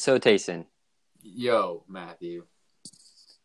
[0.00, 0.64] So, Tayson,
[1.22, 2.46] Yo, Matthew.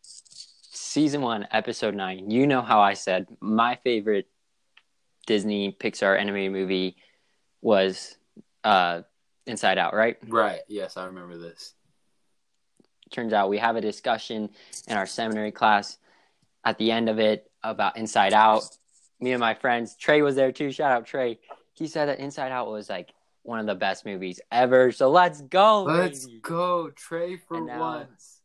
[0.00, 2.30] season one, episode nine.
[2.30, 4.26] You know how I said my favorite
[5.26, 6.96] Disney Pixar animated movie
[7.60, 8.16] was
[8.64, 9.02] uh,
[9.44, 10.16] Inside Out, right?
[10.26, 10.60] Right.
[10.66, 11.74] Yes, I remember this.
[13.10, 14.48] Turns out we have a discussion
[14.88, 15.98] in our seminary class
[16.64, 18.62] at the end of it about Inside Out.
[19.20, 20.72] Me and my friends, Trey was there too.
[20.72, 21.38] Shout out Trey.
[21.74, 23.12] He said that Inside Out was like
[23.46, 24.90] one of the best movies ever.
[24.92, 25.84] So let's go.
[25.84, 26.40] Let's baby.
[26.42, 28.40] go, Trey, for And now- once.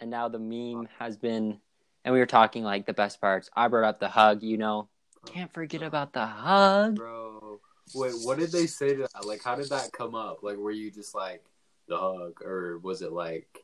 [0.00, 1.60] and now the meme has been
[2.04, 4.88] and we were talking like the best parts i brought up the hug you know
[5.26, 7.60] can't forget about the hug Bro.
[7.94, 9.26] Wait, what did they say to that?
[9.26, 10.42] Like, how did that come up?
[10.42, 11.44] Like, were you just like,
[11.86, 12.40] the hug?
[12.42, 13.62] Or was it like,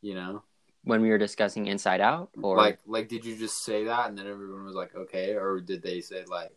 [0.00, 0.42] you know?
[0.84, 4.16] when we were discussing inside out or like, like, did you just say that and
[4.16, 5.34] then everyone was like, okay?
[5.34, 6.52] Or did they say, like,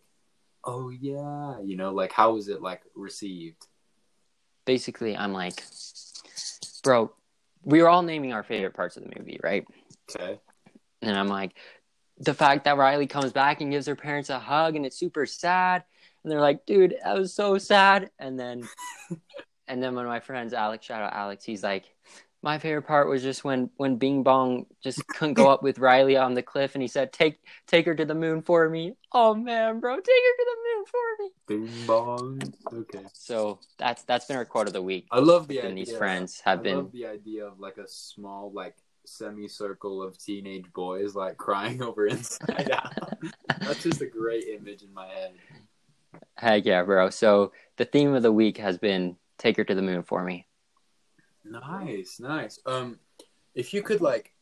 [0.63, 1.59] oh, yeah?
[1.63, 3.67] You know, like, how was it, like, received?
[4.63, 5.63] basically i'm like
[6.83, 7.11] bro
[7.63, 9.65] we were all naming our favorite parts of the movie right
[10.15, 10.39] Okay.
[11.01, 11.53] and i'm like
[12.19, 15.25] the fact that riley comes back and gives her parents a hug and it's super
[15.25, 15.83] sad
[16.23, 18.61] and they're like dude that was so sad and then
[19.67, 21.85] and then one of my friends alex shout out alex he's like
[22.43, 26.17] my favorite part was just when when bing bong just couldn't go up with riley
[26.17, 29.33] on the cliff and he said take take her to the moon for me oh
[29.35, 32.41] man bro take her to the moon for me Bing bong.
[32.73, 33.05] Okay.
[33.13, 35.85] so that's that's been our quote of the week I love the and idea.
[35.85, 40.17] these friends have I been love the idea of like a small like semicircle of
[40.17, 42.93] teenage boys like crying over inside out.
[43.59, 45.33] That's just a great image in my head.
[46.37, 49.81] heck yeah bro so the theme of the week has been take her to the
[49.81, 50.45] moon for me
[51.43, 52.59] Nice, nice.
[52.65, 52.99] Um,
[53.55, 54.33] if you could like,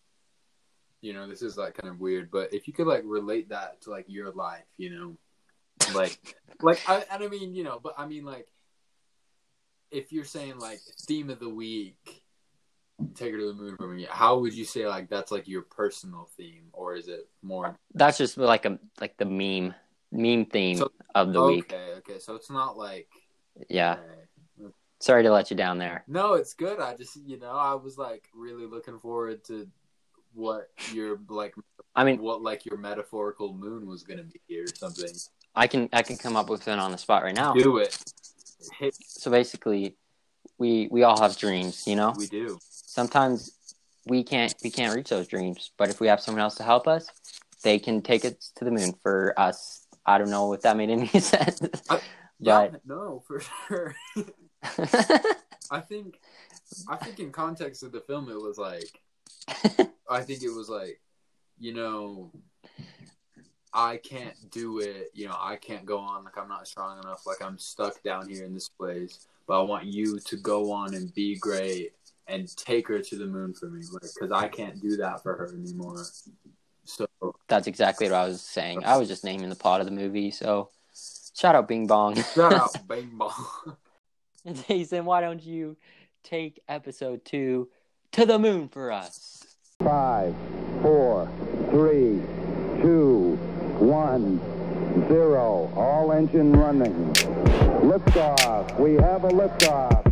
[1.02, 3.81] you know, this is like kind of weird, but if you could like relate that
[3.81, 5.17] to like your life, you know,
[5.94, 8.47] like, like, I, and I mean, you know, but I mean, like,
[9.91, 12.22] if you're saying like theme of the week,
[13.16, 15.63] take her to the moon for me, how would you say like that's like your
[15.63, 17.75] personal theme, or is it more?
[17.95, 19.74] that's just like a like the meme
[20.12, 23.07] meme theme So- of the okay, week Okay, okay, so it's not like,
[23.69, 24.03] yeah okay.
[25.00, 26.80] Sorry to let you down there No, it's good.
[26.80, 29.68] I just, you know, I was like really looking forward to
[30.34, 31.56] what your like
[31.96, 35.10] i mean what like your metaphorical moon was gonna be or something.
[35.56, 37.98] i can i can come up with one on the spot right now Do it.
[38.78, 39.96] Hit, so basically
[40.60, 42.60] we we all have dreams you know we do.
[42.70, 43.52] sometimes
[44.06, 46.88] we can't we can't reach those dreams but if we have someone else to help
[46.88, 47.08] us
[47.64, 50.92] they can take it to the moon for us i don't know if that made
[50.92, 51.60] any sense
[52.42, 53.96] Yeah, but no, for sure.
[55.72, 56.20] I think,
[56.88, 59.02] I think in context of the film, it was like,
[60.09, 61.00] I think it was like,
[61.59, 62.31] you know,
[63.74, 65.12] I can't do it.
[65.14, 66.24] You know, I can't go on.
[66.24, 67.25] Like I'm not strong enough.
[67.28, 69.28] Like I'm stuck down here in this place.
[69.48, 71.94] But I want you to go on and be great
[72.28, 75.36] and take her to the moon for me, like because I can't do that for
[75.36, 76.03] her anymore.
[76.84, 77.08] So
[77.50, 80.31] that's exactly what i was saying i was just naming the plot of the movie
[80.31, 80.69] so
[81.36, 83.34] shout out bing bong shout out Bang Bong.
[84.45, 85.75] And Jason, why don't you
[86.23, 87.69] take episode two
[88.13, 89.44] to the moon for us?
[89.79, 90.33] Five,
[90.81, 91.29] four,
[91.69, 92.22] three,
[92.81, 93.38] two,
[93.79, 94.39] one,
[95.09, 95.72] zero.
[95.75, 97.13] All engine running.
[97.83, 98.79] Liftoff.
[98.79, 100.09] We have a liftoff.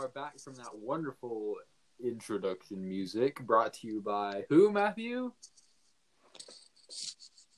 [0.00, 1.56] Are back from that wonderful
[2.02, 5.32] introduction music brought to you by who, Matthew?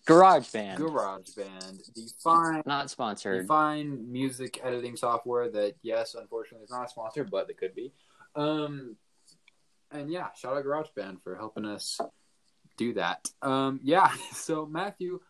[0.06, 0.78] Garage Band.
[0.78, 3.46] Garage Band, the fine, Not sponsored.
[3.46, 7.92] fine music editing software that, yes, unfortunately, is not a sponsor, but it could be.
[8.34, 8.96] Um,
[9.92, 12.00] and yeah, shout out Garage Band for helping us
[12.76, 13.30] do that.
[13.40, 15.20] Um, yeah, so Matthew,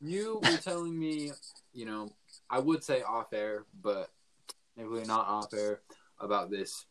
[0.00, 1.32] you were telling me,
[1.74, 2.08] you know,
[2.48, 4.08] I would say off air, but
[4.74, 5.82] technically not off air
[6.22, 6.86] about this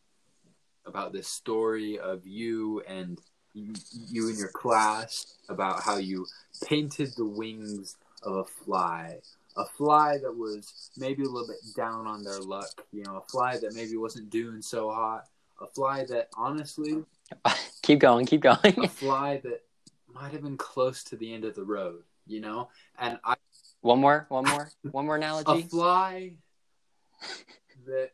[0.85, 3.19] about this story of you and
[3.53, 6.25] you, and your class about how you
[6.65, 9.17] painted the wings of a fly
[9.57, 13.29] a fly that was maybe a little bit down on their luck you know a
[13.29, 15.25] fly that maybe wasn't doing so hot
[15.61, 17.03] a fly that honestly
[17.81, 18.57] keep going, keep going.
[18.63, 19.63] a fly that
[20.13, 22.69] might have been close to the end of the road you know
[22.99, 23.35] and i
[23.81, 25.63] one more, one more, one more analogy.
[25.63, 26.33] a fly
[27.87, 28.11] that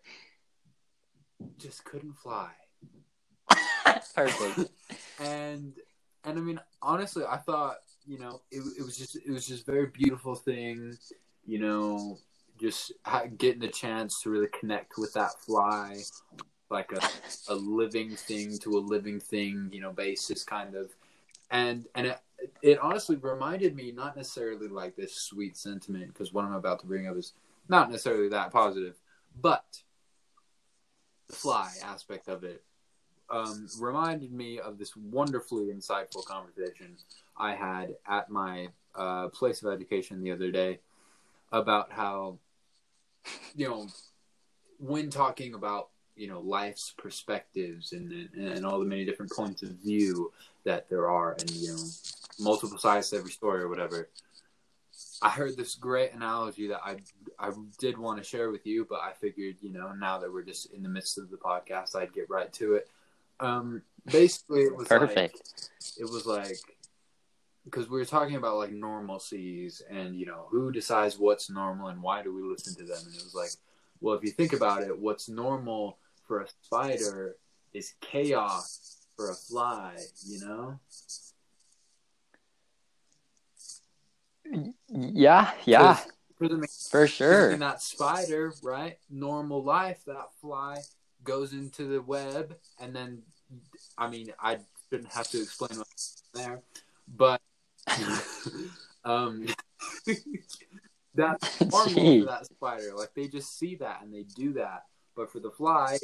[1.58, 2.52] just couldn't fly
[4.16, 4.72] Perfect.
[5.20, 5.74] and
[6.24, 9.68] and I mean honestly, I thought you know it, it was just it was just
[9.68, 10.98] a very beautiful thing,
[11.46, 12.18] you know,
[12.60, 15.98] just ha- getting the chance to really connect with that fly,
[16.70, 17.02] like a
[17.50, 20.92] a living thing to a living thing, you know, basis kind of,
[21.52, 22.20] and and it
[22.62, 26.86] it honestly reminded me not necessarily like this sweet sentiment because what I'm about to
[26.86, 27.34] bring up is
[27.70, 28.96] not necessarily that positive,
[29.42, 29.66] but
[31.30, 32.64] fly aspect of it
[33.30, 36.96] um, reminded me of this wonderfully insightful conversation
[37.38, 40.80] I had at my uh, place of education the other day
[41.52, 42.38] about how,
[43.56, 43.88] you know,
[44.80, 49.70] when talking about you know life's perspectives and, and all the many different points of
[49.70, 50.32] view
[50.64, 51.84] that there are, and you know,
[52.40, 54.10] multiple sides to every story or whatever.
[55.22, 56.98] I heard this great analogy that I
[57.40, 60.44] I did want to share with you, but I figured, you know, now that we're
[60.44, 62.90] just in the midst of the podcast, I'd get right to it.
[63.40, 65.36] Um, basically, it was Perfect.
[65.36, 66.58] Like, it was like
[67.66, 72.02] because we were talking about like normalcies and you know who decides what's normal and
[72.02, 73.52] why do we listen to them, and it was like,
[74.02, 75.98] well, if you think about it, what's normal
[76.28, 77.36] for a spider
[77.74, 80.80] is chaos for a fly, you know.
[84.90, 86.00] Yeah, yeah,
[86.38, 87.58] For the for sure.
[87.58, 88.98] that spider, right?
[89.10, 90.78] Normal life, that fly
[91.24, 93.22] goes into the web, and then,
[93.98, 94.60] I mean, I
[94.90, 96.62] shouldn't have to explain what's there,
[97.08, 97.42] but
[99.06, 99.48] um,
[101.16, 102.94] that's normal for that spider.
[102.96, 104.84] Like they just see that and they do that.
[105.16, 105.98] But for the fly,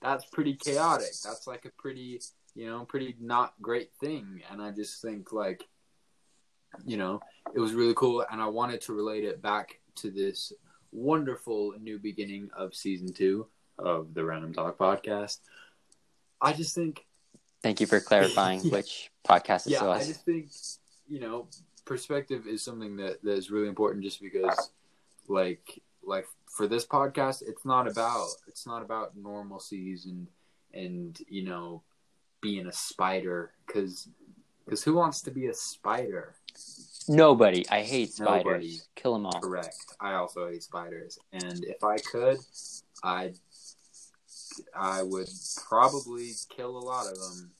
[0.00, 1.12] that's pretty chaotic.
[1.22, 2.20] That's like a pretty,
[2.54, 4.40] you know, pretty not great thing.
[4.50, 5.64] And I just think like,
[6.84, 7.20] you know,
[7.54, 10.52] it was really cool, and I wanted to relate it back to this
[10.92, 13.46] wonderful new beginning of season two
[13.78, 15.38] of the Random Talk podcast.
[16.40, 17.04] I just think,
[17.62, 18.72] Thank you for clarifying Yeah.
[18.72, 20.48] which podcast this yeah, I just think,
[21.08, 21.48] you know,
[21.84, 24.70] perspective is something that, that is really important just because,
[25.28, 30.28] like, like for this podcast, it's not about it's not about normalcies and
[30.72, 31.82] and you know
[32.40, 34.08] being a spider because
[34.64, 36.34] because who wants to be a spider?
[37.08, 37.68] Nobody.
[37.68, 38.44] I hate spiders.
[38.44, 38.78] Nobody.
[38.94, 39.40] Kill them all.
[39.40, 39.76] Correct.
[40.00, 42.38] I also hate spiders, and if I could,
[43.02, 43.32] I
[44.74, 45.28] I would
[45.68, 47.50] probably kill a lot of them.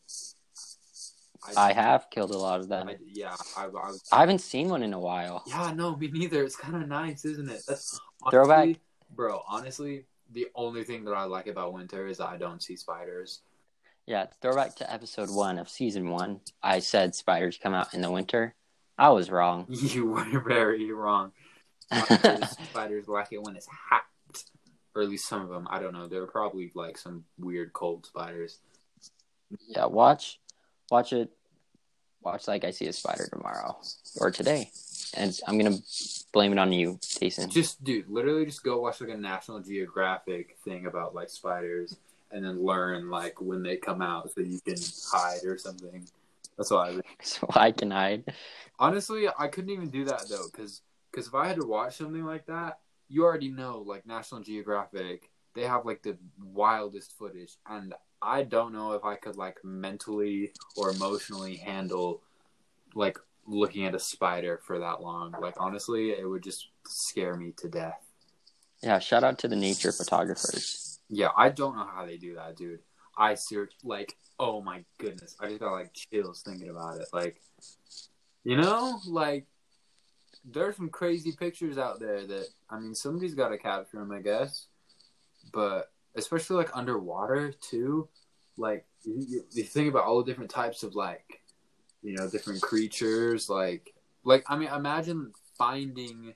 [1.57, 2.89] I have killed a lot of them.
[2.89, 3.93] I, yeah, I, I.
[4.11, 5.45] I haven't seen one in a while.
[5.47, 6.43] Yeah, no, me neither.
[6.43, 7.63] It's kind of nice, isn't it?
[7.69, 8.01] That's
[8.31, 8.77] Throwback.
[9.15, 9.43] bro.
[9.47, 13.43] Honestly, the only thing that I like about winter is that I don't see spiders.
[14.07, 16.41] Yeah, throwback to episode one of season one.
[16.63, 18.55] I said spiders come out in the winter.
[18.99, 19.67] I was wrong.
[19.71, 21.33] You were very wrong.
[21.93, 24.03] Spiders, like it when it's hot,
[24.95, 25.69] or at least some of them.
[25.71, 26.09] I don't know.
[26.09, 28.59] There are probably like some weird cold spiders.
[29.69, 30.41] yeah, watch,
[30.91, 31.31] watch it,
[32.23, 33.79] watch like I see a spider tomorrow
[34.21, 34.71] or today,
[35.15, 35.77] and I'm gonna
[36.33, 37.49] blame it on you, Jason.
[37.51, 41.97] Just dude, literally just go watch like a National Geographic thing about like spiders
[42.33, 44.77] and then learn like when they come out so you can
[45.13, 46.05] hide or something.
[46.57, 48.25] That's all I would So I can hide.
[48.79, 50.83] honestly I couldn't even do that though cuz
[51.13, 55.31] cuz if I had to watch something like that, you already know like National Geographic,
[55.55, 60.53] they have like the wildest footage and I don't know if I could like mentally
[60.77, 62.23] or emotionally handle
[62.95, 65.35] like looking at a spider for that long.
[65.41, 68.01] Like honestly, it would just scare me to death.
[68.83, 70.99] Yeah, shout out to the nature photographers.
[71.09, 72.81] Yeah, I don't know how they do that, dude.
[73.17, 77.09] I search like, oh my goodness, I just got like chills thinking about it.
[77.13, 77.41] Like,
[78.45, 79.47] you know, like
[80.45, 84.21] there's some crazy pictures out there that I mean, somebody's got to capture them, I
[84.21, 84.67] guess.
[85.53, 88.09] But especially like underwater too,
[88.57, 91.43] like you, you, you think about all the different types of like,
[92.03, 93.49] you know, different creatures.
[93.49, 93.95] Like,
[94.25, 96.35] like I mean, imagine finding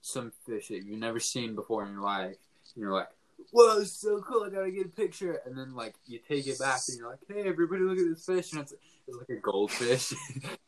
[0.00, 2.36] some fish that you've never seen before in your life.
[2.74, 3.08] And you're like,
[3.50, 4.44] whoa, it's so cool!
[4.44, 5.40] I gotta get a picture.
[5.46, 8.24] And then like you take it back and you're like, hey, everybody, look at this
[8.24, 8.72] fish, and it's
[9.06, 10.12] it's like a goldfish.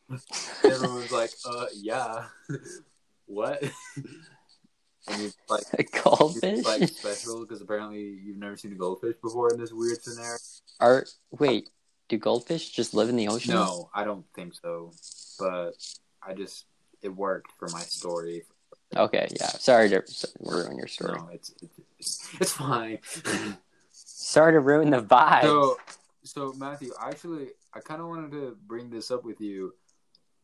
[0.63, 2.25] Everyone's like, uh, yeah,
[3.25, 3.61] what?
[5.07, 6.65] and it's like A goldfish?
[6.65, 10.37] like special because apparently you've never seen a goldfish before in this weird scenario.
[10.79, 11.69] Are wait,
[12.07, 13.53] do goldfish just live in the ocean?
[13.53, 14.91] No, I don't think so.
[15.37, 15.71] But
[16.21, 16.65] I just
[17.01, 18.43] it worked for my story.
[18.95, 19.47] Okay, yeah.
[19.47, 20.03] Sorry to
[20.39, 21.17] ruin your story.
[21.17, 21.79] No, it's it's,
[22.39, 22.99] it's fine.
[23.91, 25.43] Sorry to ruin the vibe.
[25.43, 25.77] So,
[26.23, 29.73] so Matthew, actually, I kind of wanted to bring this up with you.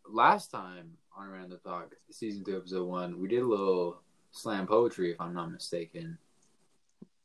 [0.09, 5.11] Last time on Random Talk, season two, episode one, we did a little slam poetry,
[5.11, 6.17] if I'm not mistaken.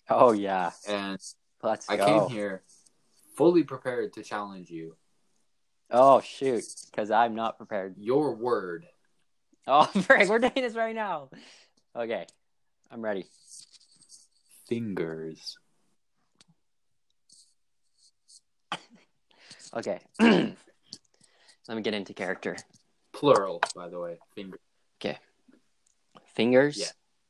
[0.08, 1.18] oh yeah, And
[1.62, 2.06] let's I go.
[2.06, 2.62] came here
[3.36, 4.96] fully prepared to challenge you.
[5.90, 7.96] Oh shoot, because I'm not prepared.
[7.98, 8.86] Your word.
[9.66, 11.28] Oh, Frank, we're doing this right now.
[11.94, 12.26] Okay,
[12.90, 13.26] I'm ready.
[14.70, 15.58] Fingers.
[19.76, 19.98] Okay.
[20.20, 20.56] Let
[21.68, 22.56] me get into character.
[23.12, 24.18] Plural, by the way.
[24.36, 24.60] Finger.
[25.00, 25.18] Okay.
[26.36, 26.78] Fingers.
[26.78, 26.86] Yeah.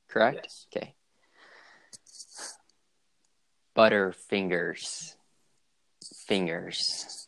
[0.09, 0.41] Correct.
[0.43, 0.67] Yes.
[0.77, 0.95] Okay.
[3.75, 5.17] Butter fingers.
[6.27, 7.27] Fingers.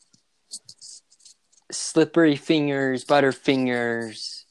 [1.70, 4.44] Slippery fingers, butter fingers.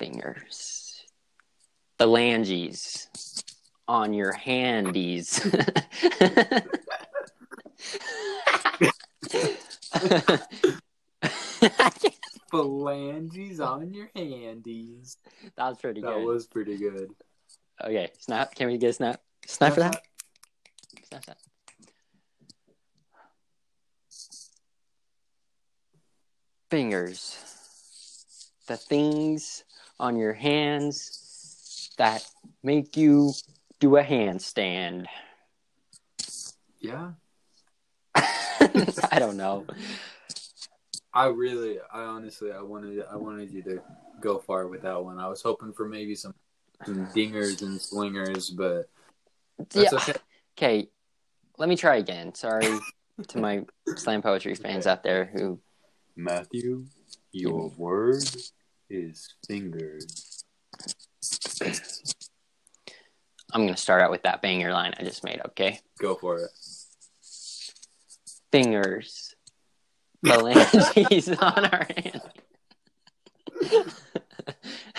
[0.00, 1.04] Fingers.
[1.96, 3.06] Phalanges
[3.88, 5.40] on your handies.
[5.40, 6.66] that
[12.50, 15.16] Phalanges on your handies.
[15.56, 16.20] That was pretty That good.
[16.20, 17.10] That was pretty good.
[17.82, 18.54] Okay, snap.
[18.54, 19.20] Can we get a snap?
[19.46, 20.02] Snap for that?
[21.08, 21.38] Snap, snap.
[26.70, 27.38] Fingers.
[28.68, 29.64] The things
[29.98, 32.24] on your hands that
[32.62, 33.32] make you
[33.82, 35.06] do a handstand.
[36.78, 37.10] Yeah.
[38.14, 39.66] I don't know.
[41.12, 43.82] I really, I honestly, I wanted, I wanted you to
[44.20, 45.18] go far with that one.
[45.18, 46.32] I was hoping for maybe some,
[46.86, 48.88] some dingers and slingers, but
[49.58, 49.98] that's Yeah.
[49.98, 50.14] okay.
[50.56, 50.88] Okay,
[51.58, 52.36] let me try again.
[52.36, 52.78] Sorry
[53.28, 53.64] to my
[53.96, 55.58] slam poetry fans out there who
[56.14, 56.84] Matthew,
[57.32, 58.22] your word
[58.88, 60.44] is fingers.
[63.52, 65.80] I'm gonna start out with that banger line I just made, okay?
[65.98, 66.50] Go for it.
[68.50, 69.34] Fingers.
[70.24, 72.22] Phalanges on our hand.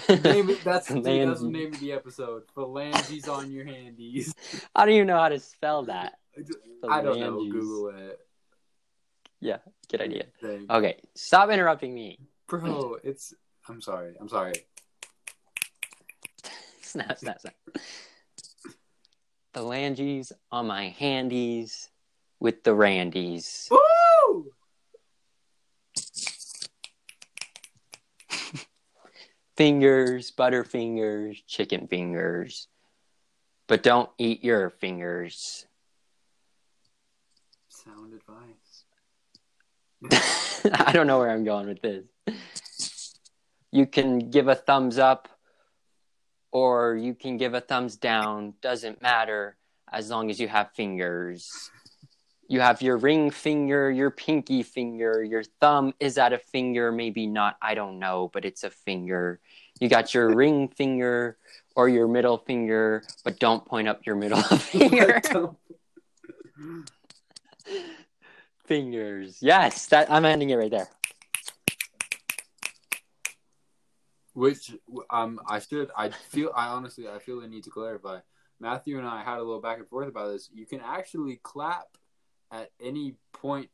[0.10, 2.44] Name it, that's, dude, that's the name of the episode.
[2.54, 4.34] Phalanges on your handies.
[4.76, 6.14] I don't even know how to spell that.
[6.90, 7.38] I don't know.
[7.38, 8.20] Google it.
[9.40, 9.58] Yeah,
[9.90, 10.26] good idea.
[10.42, 12.20] Thank- Okay, stop interrupting me.
[12.48, 13.34] Bro, it's.
[13.70, 14.16] I'm sorry.
[14.20, 14.54] I'm sorry.
[16.82, 17.56] Snap, snap, snap.
[19.54, 21.90] Phalanges on my handies
[22.40, 23.70] with the randies.
[23.70, 24.52] Woo!
[29.56, 32.68] Fingers, butterfingers, chicken fingers.
[33.68, 35.68] But don't eat your fingers.
[37.70, 38.86] Sound advice.
[40.74, 42.06] I don't know where I'm going with this.
[43.72, 45.28] You can give a thumbs up
[46.54, 48.54] or you can give a thumbs down.
[48.62, 49.58] Doesn't matter
[49.92, 51.72] as long as you have fingers.
[52.48, 57.26] You have your ring finger, your pinky finger, your thumb is at a finger, maybe
[57.26, 59.40] not, I don't know, but it's a finger.
[59.80, 61.38] You got your ring finger
[61.76, 65.22] or your middle finger, but don't point up your middle finger.
[68.66, 69.40] Fingers.
[69.42, 70.88] Yes, that I'm ending it right there.
[74.34, 74.72] Which
[75.10, 78.20] um I should I feel I honestly I feel the need to clarify.
[78.60, 80.50] Matthew and I had a little back and forth about this.
[80.54, 81.98] You can actually clap
[82.52, 83.70] at any point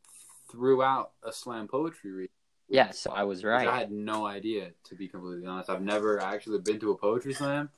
[0.52, 2.30] throughout a slam poetry read.
[2.68, 3.68] Yeah, so I was right.
[3.68, 5.70] I had no idea, to be completely honest.
[5.70, 7.70] I've never actually been to a poetry slam.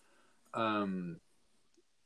[0.53, 1.17] Um,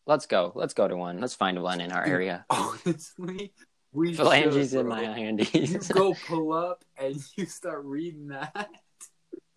[0.08, 0.52] Let's go.
[0.54, 1.20] Let's go to one.
[1.20, 2.46] Let's find one in our area.
[2.52, 3.54] honestly,
[3.92, 5.88] we Phalanges should, in my my You handies.
[5.88, 8.70] go pull up and you start reading that.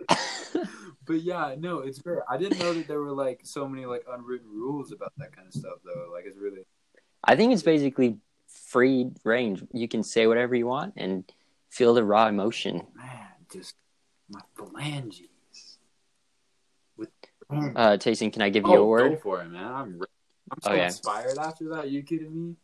[1.09, 2.21] But yeah, no, it's great.
[2.29, 5.49] I didn't know that there were like so many like unwritten rules about that kind
[5.49, 6.11] of stuff, though.
[6.12, 6.61] Like, it's really
[7.25, 9.65] I think it's basically free range.
[9.73, 11.25] You can say whatever you want and
[11.71, 12.87] feel the raw emotion.
[12.95, 13.75] man, just
[14.29, 15.29] my phalanges.
[16.97, 17.09] With
[17.50, 19.12] Uh, Tayson, can I give you oh, a word?
[19.12, 19.65] go for it, man.
[19.65, 20.00] I'm
[20.50, 20.85] I'm so Okay.
[20.85, 21.91] inspired after that.
[21.91, 22.57] you kidding me?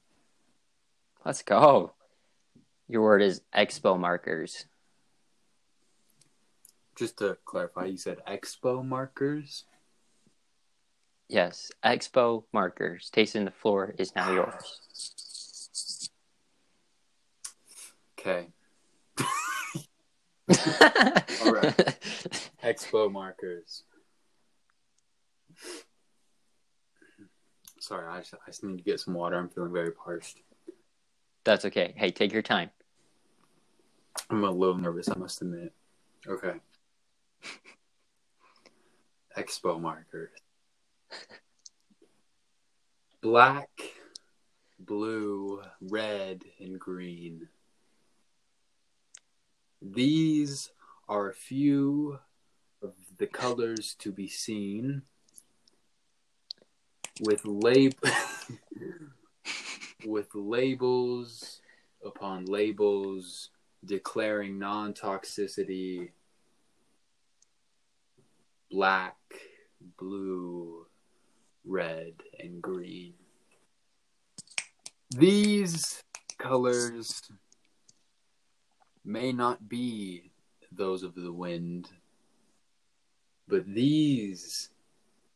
[1.25, 1.95] Let's go.
[2.89, 4.67] Your word is expo markers.
[6.97, 9.65] Just to clarify, you said expo markers.
[11.29, 13.11] Yes, expo markers.
[13.15, 16.11] Tayson, the floor is now yours.
[18.19, 18.49] Okay,
[21.43, 21.77] All right.
[22.65, 23.85] expo markers.
[27.81, 29.37] Sorry, I just, I just need to get some water.
[29.37, 30.39] I'm feeling very parched.
[31.45, 31.95] That's okay.
[31.97, 32.71] Hey, take your time.
[34.31, 35.73] I'm a little nervous, I must admit.
[36.27, 36.55] Okay.
[39.37, 40.31] Expo markers.
[43.21, 43.71] Black,
[44.79, 47.49] blue, red, and green.
[49.83, 50.71] These
[51.09, 52.21] are a few
[52.83, 55.03] of the colors to be seen
[57.21, 57.95] with lab
[60.07, 61.61] with labels
[62.05, 63.51] upon labels
[63.85, 66.11] declaring non-toxicity
[68.75, 69.17] black
[69.97, 70.85] blue
[71.65, 73.15] red, and green.
[75.17, 76.03] These
[76.39, 77.23] colors
[79.05, 80.33] may not be
[80.73, 81.89] those of the wind,
[83.47, 84.71] but these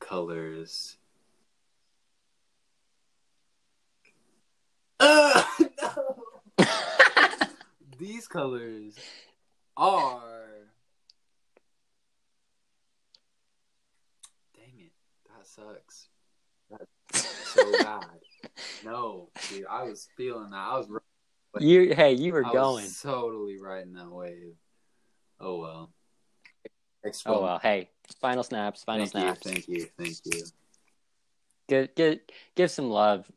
[0.01, 0.97] colors.
[5.01, 5.45] Uh,
[5.81, 6.17] no!
[7.99, 8.97] these colors
[9.77, 10.23] are.
[14.55, 14.93] Dang it,
[15.27, 16.09] that sucks.
[16.71, 18.05] That's so bad.
[18.85, 20.57] No, dude, I was feeling that.
[20.57, 20.89] I was
[21.61, 22.85] You hey, you were I going.
[22.85, 24.55] was totally riding that wave.
[25.41, 25.91] Oh well.
[27.27, 27.89] Oh well, hey,
[28.21, 29.47] final snaps, final thank snaps.
[29.47, 30.43] you, thank you, thank you.
[31.69, 32.19] Give, give,
[32.57, 33.31] give some love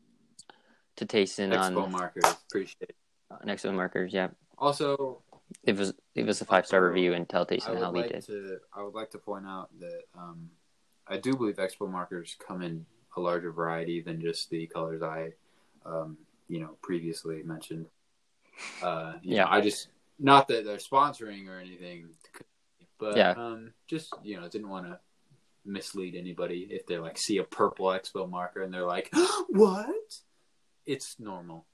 [0.96, 2.96] to Tayson on Expo on markers, appreciate it.
[3.30, 4.12] on Expo Markers.
[4.12, 5.22] Yeah, Also,
[5.64, 8.00] give us give us a five star review and tell I Tayson would how we
[8.00, 8.26] like did.
[8.26, 10.50] to I would like to point out that um,
[11.06, 15.32] I do believe Expo markers come in a larger variety than just the colors I
[15.84, 16.16] um,
[16.48, 17.86] you know previously mentioned.
[18.80, 19.44] Uh, you Yeah.
[19.44, 22.08] know, I just not that they're sponsoring or anything,
[22.98, 23.30] but Yeah.
[23.32, 25.00] um, just you know didn't want to
[25.64, 29.10] mislead anybody if they like see a purple Expo marker and they're like,
[29.48, 30.20] "What?"
[30.86, 31.66] It's normal.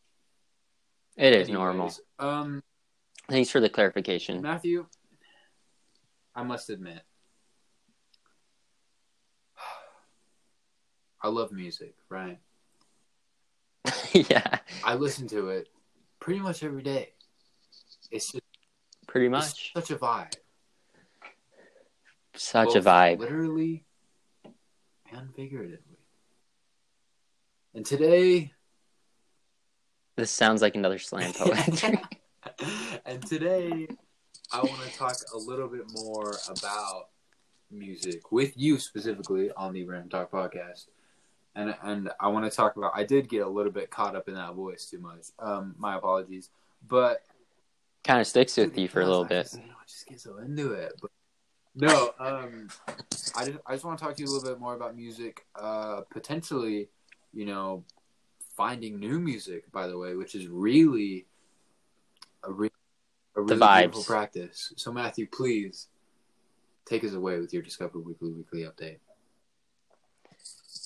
[1.17, 1.95] It is Anyways, normal.
[2.19, 2.63] Um,
[3.29, 4.41] Thanks for the clarification.
[4.43, 4.87] Matthew,
[6.35, 7.03] I must admit,
[11.23, 12.39] I love music, right?
[14.13, 15.69] yeah, I listen to it
[16.21, 17.13] pretty much every day.
[18.11, 18.45] It's just
[19.07, 19.73] pretty much.
[19.75, 20.35] such a vibe.
[22.35, 23.19] Such a vibe.
[23.19, 23.85] Literally
[25.13, 25.99] and figuratively.
[27.75, 28.53] And today,
[30.17, 32.01] This sounds like another slam poetry.
[33.05, 33.89] and today,
[34.53, 37.09] I want to talk a little bit more about
[37.71, 40.87] music with you specifically on the Random Talk podcast.
[41.59, 42.93] And and I want to talk about.
[42.95, 45.27] I did get a little bit caught up in that voice too much.
[45.41, 46.51] Um, my apologies,
[46.87, 47.25] but
[48.05, 49.43] kind of sticks with you for a little bit.
[49.43, 50.93] Just, you know, I just get so into it.
[51.03, 51.11] But
[51.75, 52.69] no, um,
[53.37, 55.47] I just I just want to talk to you a little bit more about music.
[55.57, 56.91] Uh, potentially,
[57.35, 57.83] you know,
[58.57, 59.71] finding new music.
[59.73, 61.27] By the way, which is really
[62.45, 62.71] a, re-
[63.37, 63.81] a really vibes.
[63.81, 64.73] beautiful practice.
[64.77, 65.89] So Matthew, please
[66.87, 68.99] take us away with your Discover Weekly Weekly update.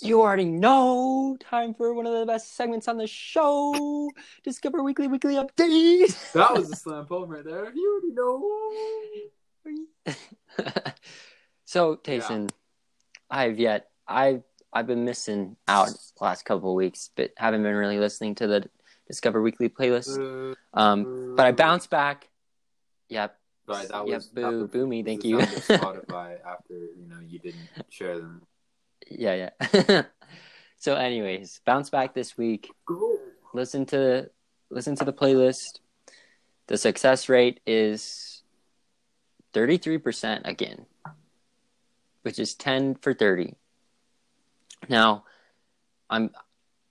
[0.03, 1.37] You already know.
[1.39, 4.11] Time for one of the best segments on the show.
[4.43, 6.33] Discover Weekly Weekly Update.
[6.33, 7.73] That was a slam poem right there.
[7.73, 8.13] You already
[10.67, 10.83] know.
[11.65, 12.51] so, Tayson,
[13.31, 17.77] I've yet I've I've been missing out the last couple of weeks, but haven't been
[17.77, 18.69] really listening to the
[19.07, 20.57] Discover Weekly playlist.
[20.75, 22.29] Um, but I bounced back.
[23.09, 23.39] Yep.
[23.69, 25.37] Right, that Yep, was boo, that was boo me, thank you.
[25.39, 28.43] Spotify after you know you didn't share them.
[29.11, 30.03] Yeah, yeah.
[30.77, 32.71] so, anyways, bounce back this week.
[33.55, 34.31] Listen to
[34.71, 35.81] listen to the playlist.
[36.67, 38.43] The success rate is
[39.53, 40.87] thirty three percent again,
[42.23, 43.55] which is ten for thirty.
[44.89, 45.25] Now,
[46.09, 46.31] I'm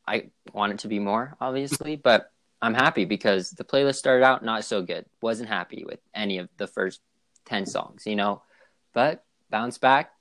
[0.07, 4.45] I want it to be more, obviously, but I'm happy because the playlist started out
[4.45, 5.05] not so good.
[5.21, 7.01] Wasn't happy with any of the first
[7.45, 8.43] ten songs, you know,
[8.93, 10.11] but bounce back,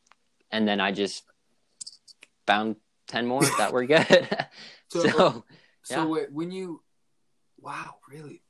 [0.50, 1.24] and then I just
[2.51, 4.07] found ten more that were good.
[4.89, 5.33] So- so uh,
[5.83, 6.07] So Yeah.
[6.07, 6.83] wait, when you,
[7.61, 8.43] wow, really,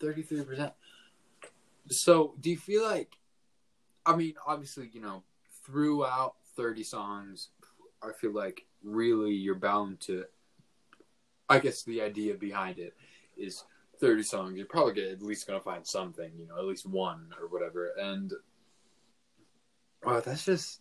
[0.00, 0.72] thirty three percent.
[1.90, 3.16] So do you feel like,
[4.06, 5.22] I mean, obviously, you know,
[5.66, 7.50] throughout thirty songs,
[8.02, 10.24] I feel like really you're bound to.
[11.50, 12.94] I guess the idea behind it
[13.36, 13.64] is
[14.00, 14.56] thirty songs.
[14.56, 17.46] You're probably gonna, at least going to find something, you know, at least one or
[17.48, 17.92] whatever.
[18.00, 18.32] And
[20.02, 20.80] wow, that's just.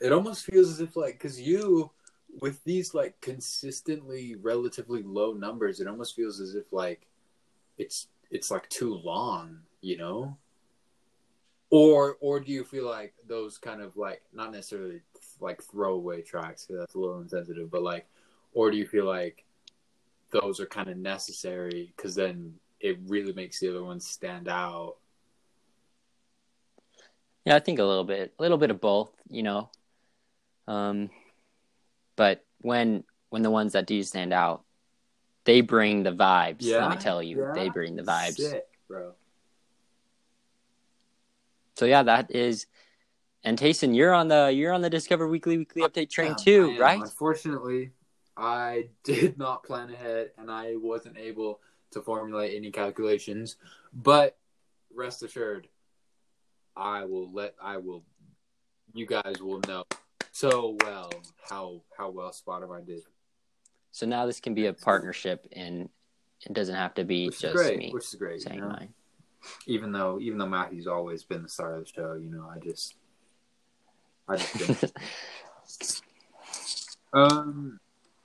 [0.00, 1.90] It almost feels as if like because you
[2.40, 7.06] with these like consistently relatively low numbers, it almost feels as if like
[7.78, 10.36] it's it's like too long, you know?
[11.70, 15.00] Or or do you feel like those kind of like not necessarily
[15.40, 18.06] like throwaway tracks because that's a little insensitive, but like,
[18.54, 19.44] or do you feel like
[20.30, 24.96] those are kind of necessary because then it really makes the other ones stand out?
[27.44, 29.70] Yeah, I think a little bit, a little bit of both, you know.
[30.66, 31.10] Um,
[32.16, 34.64] but when when the ones that do stand out,
[35.44, 36.70] they bring the vibes.
[36.70, 37.52] let me tell you, Yeah?
[37.54, 38.36] they bring the vibes.
[38.36, 39.12] Sick, bro.
[41.76, 42.66] So yeah, that is.
[43.44, 46.78] And Tayson, you're on the you're on the Discover Weekly Weekly Update train Yeah, too,
[46.78, 47.00] right?
[47.00, 47.92] Unfortunately,
[48.36, 51.60] I did not plan ahead and I wasn't able
[51.92, 53.56] to formulate any calculations.
[53.92, 54.36] But
[54.94, 55.68] rest assured,
[56.74, 58.04] I will let I will
[58.94, 59.84] you guys will know
[60.36, 61.10] so well
[61.48, 63.02] how how well Spotify did,
[63.90, 65.88] So now this can be a partnership, and
[66.44, 67.78] it doesn't have to be which just great.
[67.78, 68.42] me Which is great.
[68.42, 68.68] saying you know?
[68.68, 68.92] mine.
[69.66, 72.58] Even though even though Matthew's always been the star of the show, you know, I
[72.58, 72.96] just
[74.28, 74.92] I just
[77.14, 77.80] um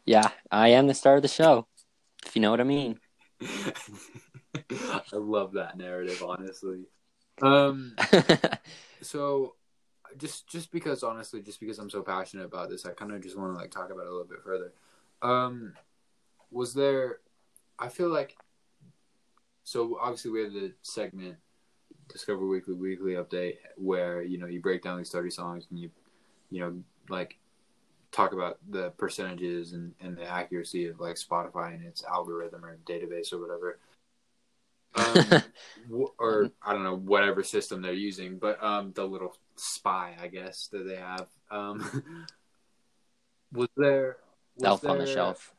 [0.06, 1.66] yeah, I am the star of the show.
[2.26, 3.00] If you know what I mean.
[3.42, 6.82] I love that narrative, honestly.
[7.42, 7.96] Um
[9.02, 9.56] so
[10.18, 13.38] just just because honestly just because i'm so passionate about this i kind of just
[13.38, 14.72] want to like talk about it a little bit further.
[15.22, 15.74] Um
[16.52, 17.20] was there
[17.80, 18.36] i feel like
[19.64, 21.38] so obviously we have the segment
[22.10, 25.90] discover weekly weekly update where you know you break down these 30 songs and you
[26.50, 27.38] you know like
[28.12, 32.78] talk about the percentages and, and the accuracy of like spotify and its algorithm or
[32.86, 33.80] database or whatever.
[34.94, 35.44] Um,
[35.90, 40.28] w- or I don't know whatever system they're using, but um, the little spy, I
[40.28, 41.28] guess that they have.
[41.50, 42.04] Um,
[43.54, 44.18] was there?
[44.58, 45.54] Was Elf on the shelf.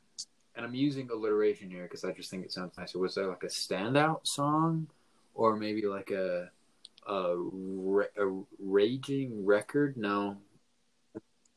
[0.55, 2.99] And I'm using alliteration here because I just think it sounds nicer.
[2.99, 4.87] Was there like a standout song,
[5.35, 6.51] or maybe like a
[7.09, 7.37] a,
[8.19, 9.97] a raging record?
[9.97, 10.37] No,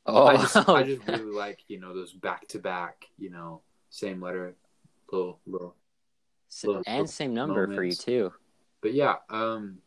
[0.05, 3.61] Oh, I just I just really like you know those back to back, you know,
[3.89, 4.55] same letter,
[5.11, 5.75] little little
[6.63, 8.31] little- and same number for you too.
[8.81, 9.79] But yeah, um,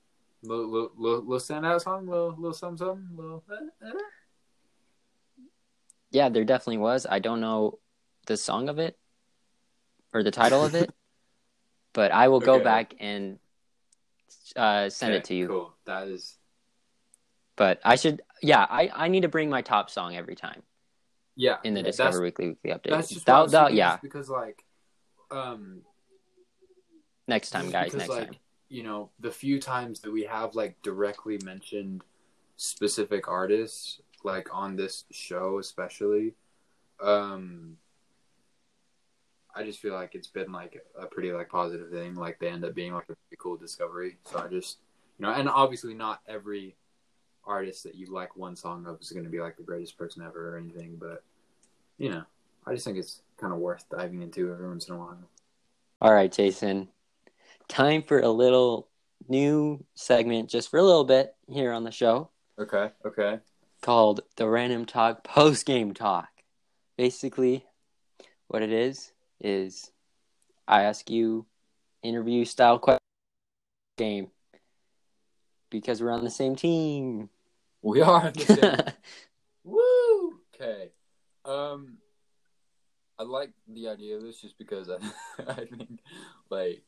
[0.42, 3.44] little little, little, little standout song, little little something, something, little.
[3.50, 3.92] eh, eh.
[6.10, 7.06] Yeah, there definitely was.
[7.08, 7.78] I don't know
[8.26, 8.98] the song of it
[10.14, 10.90] or the title of it,
[11.92, 12.64] but I will go Okay.
[12.64, 13.38] back and
[14.56, 15.48] uh, send it to you.
[15.48, 15.74] Cool.
[15.84, 16.36] That is.
[17.56, 20.62] But I should, yeah, I, I need to bring my top song every time
[21.34, 21.56] Yeah.
[21.64, 22.90] in the Discover Weekly Weekly update.
[22.90, 24.64] That's just That- that- yeah, because like,
[25.30, 25.82] um,
[27.26, 28.36] next time, guys, next like, time.
[28.68, 32.02] You know, the few times that we have like directly mentioned
[32.56, 36.34] specific artists, like on this show especially,
[37.00, 37.76] um,
[39.54, 42.14] I just feel like it's been like a pretty like positive thing.
[42.14, 44.18] Like they end up being like a pretty cool discovery.
[44.24, 44.78] So I just
[45.18, 46.76] you know, and obviously not every
[47.44, 50.22] artist that you like one song of is going to be like the greatest person
[50.22, 51.22] ever or anything, but
[51.96, 52.22] you know,
[52.66, 55.18] I just think it's kind of worth diving into every once in a while.
[56.00, 56.88] All right, Jason.
[57.68, 58.88] Time for a little
[59.28, 62.90] new segment just for a little bit here on the show Okay.
[63.04, 63.38] Okay.
[63.82, 66.28] called the Random Talk Post Game Talk.
[66.96, 67.64] Basically,
[68.48, 69.92] what it is is
[70.66, 71.46] I ask you
[72.02, 72.98] interview style question
[73.96, 74.28] game
[75.70, 77.28] because we're on the same team.
[77.82, 78.32] We are.
[78.32, 78.94] The same.
[79.64, 80.40] Woo!
[80.54, 80.90] Okay.
[81.44, 81.98] Um,
[83.18, 84.96] I like the idea of this just because I,
[85.48, 86.00] I think
[86.50, 86.82] like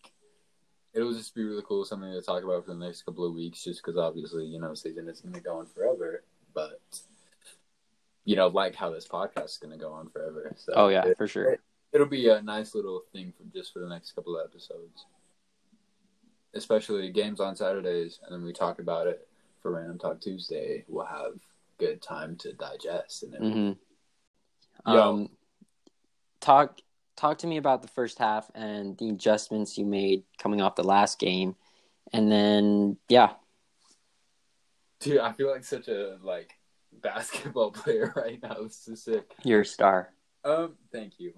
[0.93, 3.63] it'll just be really cool, something to talk about for the next couple of weeks.
[3.65, 6.25] Just because obviously you know season is going to go on forever,
[6.55, 6.81] but
[8.25, 10.55] you know like how this podcast is going to go on forever.
[10.57, 11.59] So oh yeah, it, for sure.
[11.93, 15.07] it'll be a nice little thing for just for the next couple of episodes.
[16.53, 19.29] Especially games on Saturdays, and then we talk about it
[19.63, 20.85] for Random Talk Tuesday.
[20.89, 21.35] We'll have
[21.79, 23.79] good time to digest and everything.
[24.85, 25.29] hmm Um,
[26.41, 26.81] talk
[27.21, 30.85] talk to me about the first half and the adjustments you made coming off the
[30.85, 31.55] last game,
[32.13, 33.33] and then yeah,
[35.01, 36.55] Dude, I feel like such a like
[36.93, 38.63] basketball player right now.
[38.63, 39.33] This is sick.
[39.45, 40.13] you're a star.
[40.45, 41.33] Um, thank you.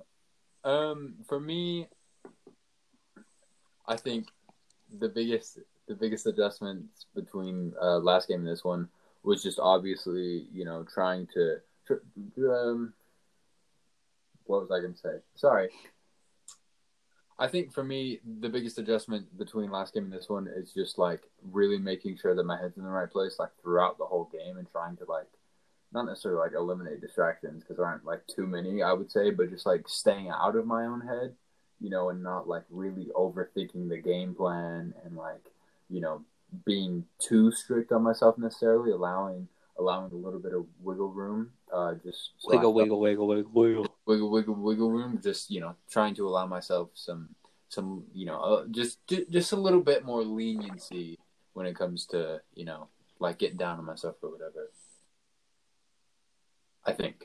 [0.64, 1.88] Um, for me,
[3.86, 4.28] I think
[4.98, 8.88] the biggest the biggest adjustments between uh, last game and this one
[9.24, 11.58] was just obviously you know trying to
[12.38, 12.92] um
[14.52, 15.16] what was I going to say?
[15.34, 15.70] Sorry.
[17.38, 20.98] I think for me the biggest adjustment between last game and this one is just
[20.98, 24.28] like really making sure that my head's in the right place like throughout the whole
[24.30, 25.26] game and trying to like
[25.92, 29.50] not necessarily like eliminate distractions because there aren't like too many I would say but
[29.50, 31.34] just like staying out of my own head
[31.80, 35.50] you know and not like really overthinking the game plan and like
[35.88, 36.22] you know
[36.64, 41.94] being too strict on myself necessarily allowing allowing a little bit of wiggle room uh
[42.04, 43.91] just Wiggle, wiggle, wiggle, wiggle, wiggle.
[44.06, 47.28] Wiggle wiggle wiggle room just you know trying to allow myself some
[47.68, 51.18] some you know uh, just ju- just a little bit more leniency
[51.54, 52.88] when it comes to you know
[53.18, 54.70] like getting down on myself or whatever
[56.84, 57.22] i think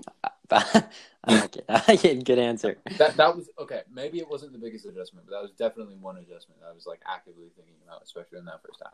[0.49, 1.65] I like it.
[1.67, 2.23] I like.
[2.23, 2.77] Good answer.
[2.97, 6.17] that that was okay maybe it wasn't the biggest adjustment but that was definitely one
[6.17, 8.93] adjustment that i was like actively thinking about especially in that first half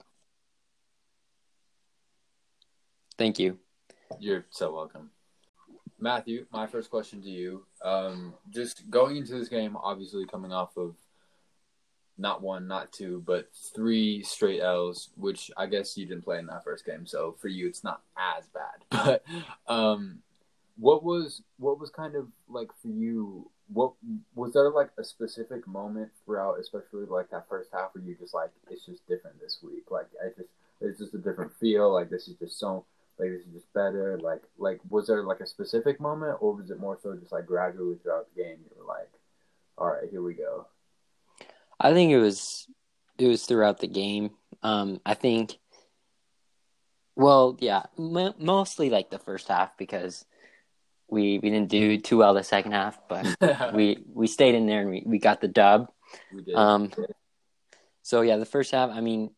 [3.15, 3.59] Thank you.
[4.19, 5.11] You're so welcome.
[6.03, 7.65] Matthew, my first question to you.
[7.81, 10.95] Um, just going into this game, obviously coming off of
[12.17, 16.45] not one, not two, but three straight L's, which I guess you didn't play in
[16.47, 19.21] that first game, so for you it's not as bad.
[19.67, 20.19] But um,
[20.77, 23.49] what was what was kind of like for you?
[23.71, 23.93] What
[24.35, 28.33] was there like a specific moment throughout, especially like that first half, where you just
[28.33, 29.89] like it's just different this week?
[29.89, 30.49] Like I just
[30.81, 31.93] it's just a different feel.
[31.93, 32.85] Like this is just so
[33.19, 34.19] like this is just better.
[34.21, 37.45] Like like was there like a specific moment, or was it more so just like
[37.45, 38.57] gradually throughout the game?
[38.63, 39.09] You were like,
[39.77, 40.67] all right, here we go.
[41.79, 42.67] I think it was
[43.17, 44.31] it was throughout the game.
[44.61, 45.57] Um, I think.
[47.15, 50.25] Well, yeah, m- mostly like the first half because
[51.09, 53.27] we we didn't do too well the second half, but
[53.73, 55.91] we we stayed in there and we, we got the dub.
[56.33, 56.55] we did.
[56.55, 56.91] Um,
[58.01, 58.89] so yeah, the first half.
[58.89, 59.29] I mean,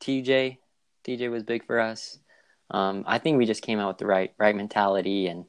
[0.00, 0.56] TJ
[1.04, 2.18] TJ was big for us.
[2.72, 5.44] Um, I think we just came out with the right right mentality and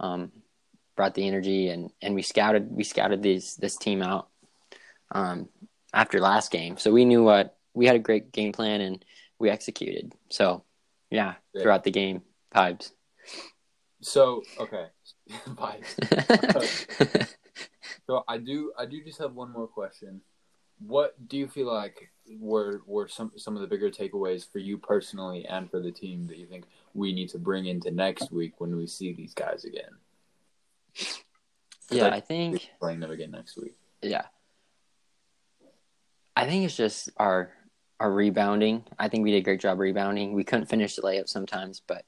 [0.00, 0.32] um,
[0.96, 4.28] brought the energy and, and we scouted we scouted these this team out
[5.12, 5.48] um,
[5.92, 9.04] after last game, so we knew what we had a great game plan and
[9.38, 10.12] we executed.
[10.30, 10.64] So
[11.10, 11.62] yeah, Yeah.
[11.62, 12.22] throughout the game,
[12.54, 12.92] vibes.
[14.00, 14.86] so okay,
[15.48, 17.28] Vibes.
[18.06, 20.20] So I do I do just have one more question.
[20.78, 24.78] What do you feel like were were some some of the bigger takeaways for you
[24.78, 28.54] personally and for the team that you think we need to bring into next week
[28.60, 29.90] when we see these guys again?
[31.90, 33.74] yeah, I I think Playing them again next week.
[34.02, 34.24] yeah.
[36.36, 37.52] I think it's just our
[38.00, 38.84] our rebounding.
[38.98, 40.32] I think we did a great job rebounding.
[40.32, 42.04] We couldn't finish the layup sometimes, but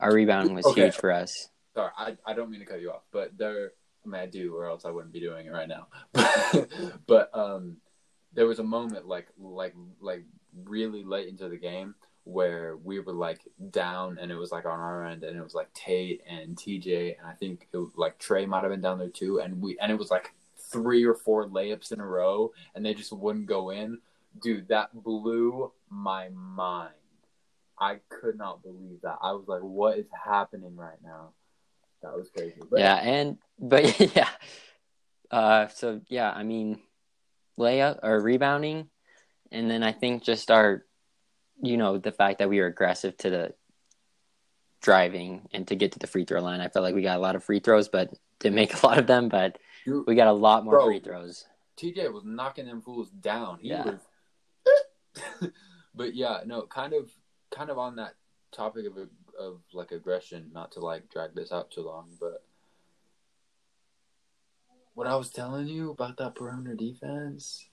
[0.00, 0.82] our rebounding was Okay.
[0.82, 1.48] huge for us.
[1.74, 3.72] Sorry, I, I don't mean to cut you off, but there
[4.04, 5.86] I mean I do or else I wouldn't be doing it right now.
[7.06, 7.78] but um
[8.34, 10.24] there was a moment like like like
[10.64, 11.94] really late into the game
[12.24, 15.54] where we were like down and it was like on our end and it was
[15.54, 18.98] like Tate and TJ and I think it was, like Trey might have been down
[18.98, 22.50] there too and we and it was like three or four layups in a row
[22.74, 23.98] and they just wouldn't go in.
[24.42, 26.94] Dude, that blew my mind.
[27.78, 29.18] I could not believe that.
[29.22, 31.30] I was like, what is happening right now?
[32.02, 32.60] That was crazy.
[32.70, 34.28] But yeah, and but yeah.
[35.30, 36.80] Uh so yeah, I mean
[37.58, 38.88] layup or rebounding
[39.52, 40.84] and then I think just our
[41.62, 43.54] you know, the fact that we were aggressive to the
[44.80, 46.60] driving and to get to the free throw line.
[46.60, 48.98] I felt like we got a lot of free throws but didn't make a lot
[48.98, 49.58] of them, but
[50.06, 50.86] we got a lot more Bro.
[50.86, 51.46] free throws.
[51.78, 53.58] TJ was knocking them fools down.
[53.60, 53.84] He Yeah.
[53.84, 55.50] was
[55.94, 57.12] But yeah, no, kind of
[57.50, 58.14] kind of on that
[58.50, 58.96] topic of
[59.38, 62.42] of like aggression, not to like drag this out too long, but
[64.94, 67.68] what I was telling you about that perimeter defense,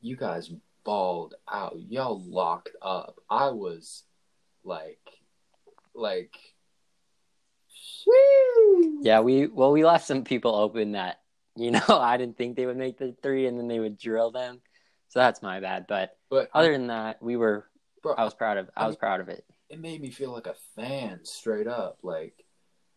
[0.00, 0.50] you guys
[0.84, 1.76] balled out.
[1.88, 3.18] Y'all locked up.
[3.28, 4.04] I was
[4.64, 5.00] like
[5.94, 6.34] like
[9.02, 11.20] Yeah, we well we left some people open that
[11.56, 14.30] you know I didn't think they would make the three, and then they would drill
[14.30, 14.60] them.
[15.08, 15.86] So that's my bad.
[15.88, 17.66] But But other than that, we were.
[18.02, 18.70] bro, I was proud of.
[18.76, 19.44] I was proud of it.
[19.68, 22.44] it made me feel like a fan straight up like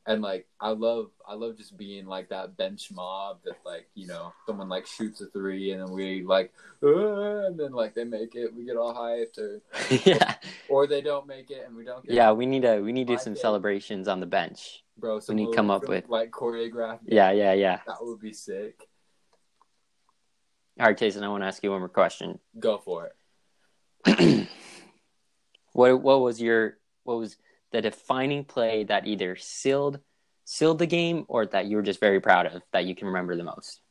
[0.09, 4.07] and like i love i love just being like that bench mob that like you
[4.07, 8.33] know someone like shoots a three and then we like and then like they make
[8.33, 9.61] it we get all hyped or
[10.05, 10.33] yeah,
[10.67, 12.31] or they don't make it and we don't get yeah.
[12.31, 12.79] We need to.
[12.79, 13.39] We need to do some it.
[13.39, 14.83] celebrations on the bench.
[14.97, 17.79] bro so we need to come up with- like choreographed Yeah, yeah, yeah.
[17.85, 18.87] that would be sick
[20.79, 21.23] All right, Jason.
[21.23, 22.39] I want to ask you one more question.
[22.59, 23.11] go for
[24.07, 24.47] it
[25.73, 27.37] what What was your What was
[27.71, 29.99] the defining play that either sealed
[30.45, 33.35] sealed the game or that you were just very proud of that you can remember
[33.35, 33.81] the most?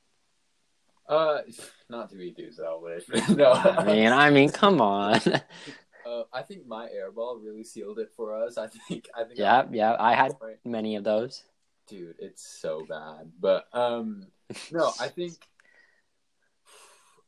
[1.09, 1.39] uh
[1.89, 5.21] not to be too selfish no I mean, I mean, come on.
[6.07, 9.65] uh, i think my airball really sealed it for us i think i think yeah,
[9.71, 9.97] yeah.
[9.99, 10.33] I had
[10.65, 11.45] many of those.
[11.87, 14.27] dude it's so bad but um
[14.73, 15.35] no i think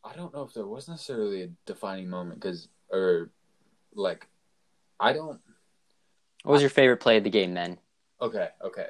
[0.04, 3.30] i don't know if there was necessarily a defining moment because or
[3.94, 4.26] like
[4.98, 5.40] i don't
[6.42, 7.78] What was your favorite play of the game then?
[8.20, 8.88] okay okay.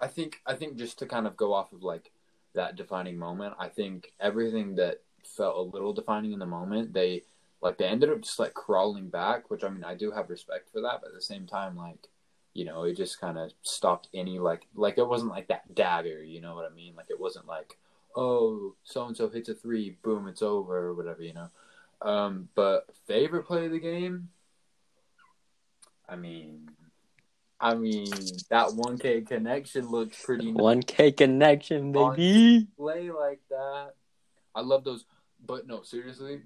[0.00, 2.10] I think i think just to kind of go off of like
[2.54, 7.22] that defining moment i think everything that felt a little defining in the moment they
[7.60, 10.70] like they ended up just like crawling back which i mean i do have respect
[10.72, 12.08] for that but at the same time like
[12.54, 16.22] you know it just kind of stopped any like like it wasn't like that dagger
[16.22, 16.94] you know what i mean?
[16.96, 17.78] Like it wasn't like
[18.16, 21.48] oh so and so hits a three boom it's over or whatever you know?
[22.02, 24.30] Um but favorite play of the game
[26.10, 26.68] i mean
[27.60, 28.10] i mean
[28.50, 32.66] that 1k connection looks pretty One K connection, baby.
[32.76, 33.94] play like that.
[34.54, 35.04] I love those,
[35.46, 36.42] but no, seriously,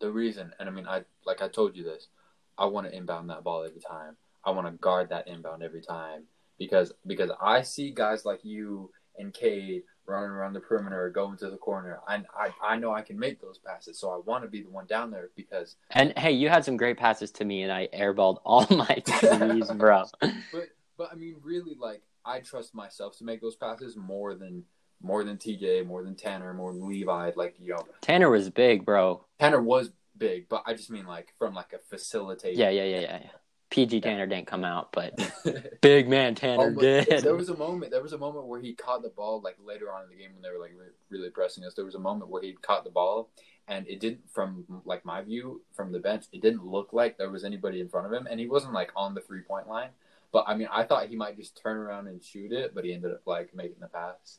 [0.00, 2.08] the reason, and I mean, I like I told you this,
[2.56, 4.16] I want to inbound that ball every time.
[4.44, 6.24] I want to guard that inbound every time
[6.58, 11.36] because because I see guys like you and Cade running around the perimeter or going
[11.38, 12.00] to the corner.
[12.06, 14.70] I I, I know I can make those passes, so I want to be the
[14.70, 15.76] one down there because.
[15.90, 19.70] And hey, you had some great passes to me, and I airballed all my threes,
[19.72, 20.04] bro.
[20.52, 24.64] But but I mean, really, like I trust myself to make those passes more than
[25.02, 27.32] more than TJ, more than Tanner, more than Levi.
[27.36, 29.24] Like you know, Tanner was big, bro.
[29.38, 32.56] Tanner was big, but I just mean like from like a facilitator.
[32.56, 33.18] Yeah, yeah, yeah, yeah.
[33.22, 33.30] yeah.
[33.74, 35.18] PG Tanner didn't come out, but
[35.80, 37.24] big man Tanner Oh, did.
[37.24, 37.90] There was a moment.
[37.90, 40.32] There was a moment where he caught the ball, like later on in the game
[40.32, 41.74] when they were like re- really pressing us.
[41.74, 43.30] There was a moment where he caught the ball,
[43.66, 47.30] and it didn't, from like my view from the bench, it didn't look like there
[47.30, 49.90] was anybody in front of him, and he wasn't like on the three point line.
[50.30, 52.94] But I mean, I thought he might just turn around and shoot it, but he
[52.94, 54.38] ended up like making the pass.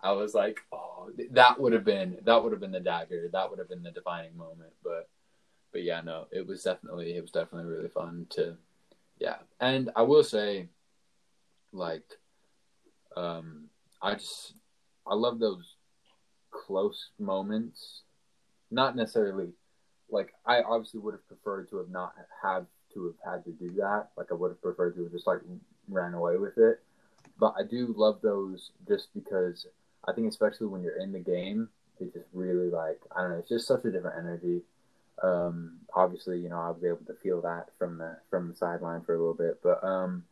[0.00, 3.30] I was like, oh, that would have been that would have been the dagger.
[3.32, 4.74] That would have been the defining moment.
[4.84, 5.08] But
[5.72, 8.56] but yeah, no, it was definitely it was definitely really fun to
[9.18, 9.36] yeah.
[9.60, 10.68] And I will say,
[11.72, 12.04] like,
[13.16, 13.68] um,
[14.02, 14.54] I just
[15.06, 15.76] I love those
[16.50, 18.02] close moments.
[18.70, 19.48] Not necessarily
[20.10, 23.70] like I obviously would have preferred to have not had to have had to do
[23.76, 24.08] that.
[24.16, 25.40] Like I would have preferred to have just like
[25.88, 26.80] ran away with it.
[27.38, 29.66] But I do love those just because
[30.06, 31.68] I think especially when you're in the game,
[32.00, 34.62] it just really like I don't know, it's just such a different energy.
[35.22, 39.02] Um, obviously, you know, I was able to feel that from the from the sideline
[39.02, 40.24] for a little bit, but um,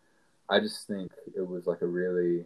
[0.48, 2.44] I just think it was like a really,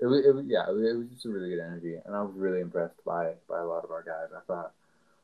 [0.00, 2.16] it was, it was yeah, it was, it was just a really good energy, and
[2.16, 4.28] I was really impressed by by a lot of our guys.
[4.36, 4.72] I thought,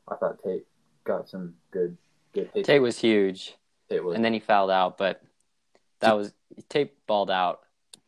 [0.07, 0.65] I thought Tate
[1.03, 1.97] got some good
[2.33, 2.67] good hits.
[2.67, 3.55] Tate was huge,
[3.89, 5.21] Tate was and then he fouled out, but
[6.01, 6.31] that was
[6.69, 7.61] Tate balled out.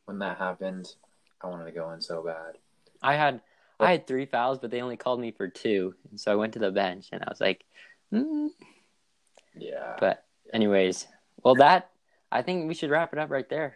[0.06, 0.94] when that happened,
[1.42, 2.58] I wanted to go in so bad.
[3.02, 3.42] I had
[3.80, 6.54] I had three fouls, but they only called me for two, and so I went
[6.54, 7.66] to the bench, and I was like,
[8.14, 8.50] mm.
[9.56, 9.96] Yeah.
[10.00, 11.08] but anyways,
[11.44, 11.90] well that
[12.32, 13.76] I think we should wrap it up right there.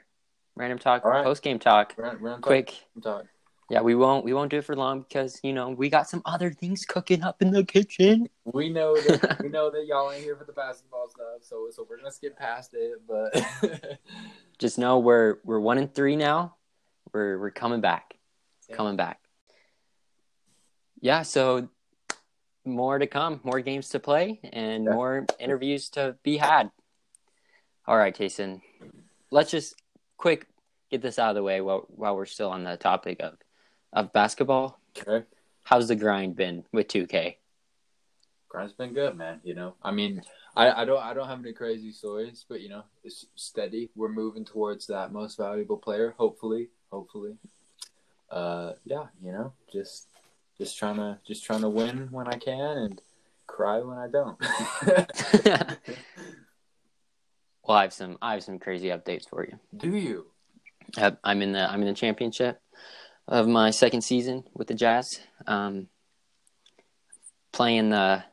[0.55, 1.23] Random talk, right.
[1.25, 2.73] post game talk, We're on- we're on quick.
[2.95, 3.03] Talk.
[3.03, 3.25] talk.
[3.69, 6.21] Yeah, we won't we won't do it for long because you know we got some
[6.23, 8.29] other things cooking up in the kitchen.
[8.45, 11.85] We know that we know that y'all ain't here for the basketball stuff, so so
[11.89, 13.01] we're gonna skip past it.
[13.07, 13.33] But
[14.59, 16.55] Just know we're we're one and three now.
[17.11, 18.13] We're we're coming back,
[18.69, 18.75] Yeah.
[18.75, 19.19] coming back.
[21.01, 21.67] Yeah, so
[22.65, 24.91] more to come, more games to play, and Yeah.
[24.93, 26.71] more interviews to be had.
[27.87, 28.61] All right, Jason,
[29.31, 29.75] let's just
[30.17, 30.47] quick
[30.89, 33.37] get this out of the way while while we're still on the topic of
[33.93, 34.79] of basketball.
[34.97, 35.25] okay,
[35.63, 37.37] How's the grind been with 2K?
[38.49, 39.41] grind's been good, man.
[39.43, 40.21] You know, I mean,
[40.55, 43.89] I, I don't I don't have any crazy stories, but you know, it's steady.
[43.95, 46.15] We're moving towards that most valuable player.
[46.17, 47.37] Hopefully, hopefully.
[48.29, 50.07] Uh, yeah, you know, just
[50.57, 53.01] just trying to just trying to win when I can and
[53.47, 54.37] cry when I don't.
[57.67, 59.57] Well, I have some I have some crazy updates for you.
[59.75, 60.27] Do you?
[60.97, 62.61] Uh, I'm in the I'm in the championship
[63.27, 65.19] of my second season with the Jazz.
[65.47, 65.87] Um,
[67.51, 68.23] playing the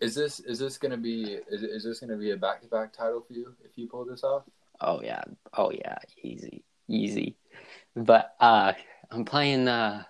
[0.00, 2.92] Is this is this gonna be is, is this gonna be a back to back
[2.92, 4.44] title for you if you pull this off?
[4.80, 5.22] oh yeah
[5.56, 7.36] oh yeah easy easy,
[7.94, 8.72] but uh,
[9.10, 10.04] I'm playing uh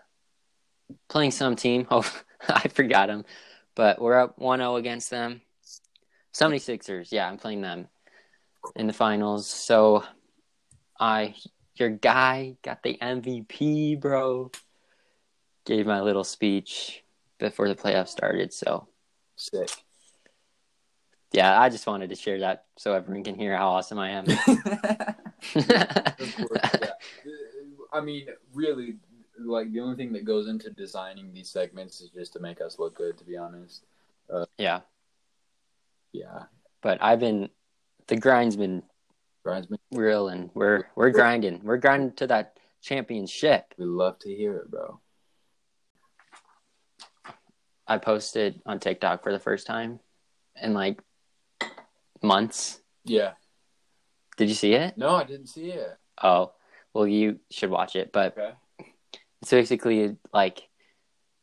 [1.09, 1.87] playing some team.
[1.99, 2.11] Oh,
[2.49, 3.25] I forgot them,
[3.75, 5.41] but we're up 1-0 against them.
[6.33, 7.11] 76ers.
[7.11, 7.89] Yeah, I'm playing them
[8.77, 9.49] in the finals.
[9.49, 10.05] So
[11.01, 11.35] I
[11.75, 14.51] your guy got the MVP, bro.
[15.65, 17.03] Gave my little speech
[17.39, 18.53] before the playoffs started.
[18.53, 18.89] So
[19.37, 19.71] Sick.
[21.33, 24.27] yeah, I just wanted to share that so everyone can hear how awesome I am.
[25.53, 26.91] Course, yeah.
[27.93, 28.97] I mean, really,
[29.41, 32.79] like the only thing that goes into designing these segments is just to make us
[32.79, 33.19] look good.
[33.19, 33.85] To be honest,
[34.33, 34.81] uh, yeah,
[36.13, 36.45] yeah.
[36.83, 37.51] but I've been
[38.07, 38.83] the grind's been
[39.49, 41.63] Brian's been, real, and we're we're grinding.
[41.65, 43.73] We're grinding to that championship.
[43.79, 45.01] we love to hear it, bro.
[47.87, 50.01] I posted on TikTok for the first time
[50.61, 51.01] in like
[52.23, 52.81] months.
[53.05, 53.33] Yeah.
[54.37, 54.99] Did you see it?
[54.99, 55.97] No, I didn't see it.
[56.23, 56.53] Oh,
[56.93, 58.13] well, you should watch it.
[58.13, 58.53] But Okay.
[59.43, 60.69] It's basically like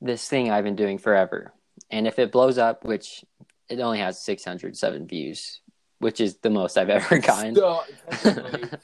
[0.02, 1.54] this thing I've been doing forever.
[1.90, 3.24] And if it blows up, which
[3.70, 5.62] it only has 607 views,
[6.00, 7.58] which is the most I've ever gotten.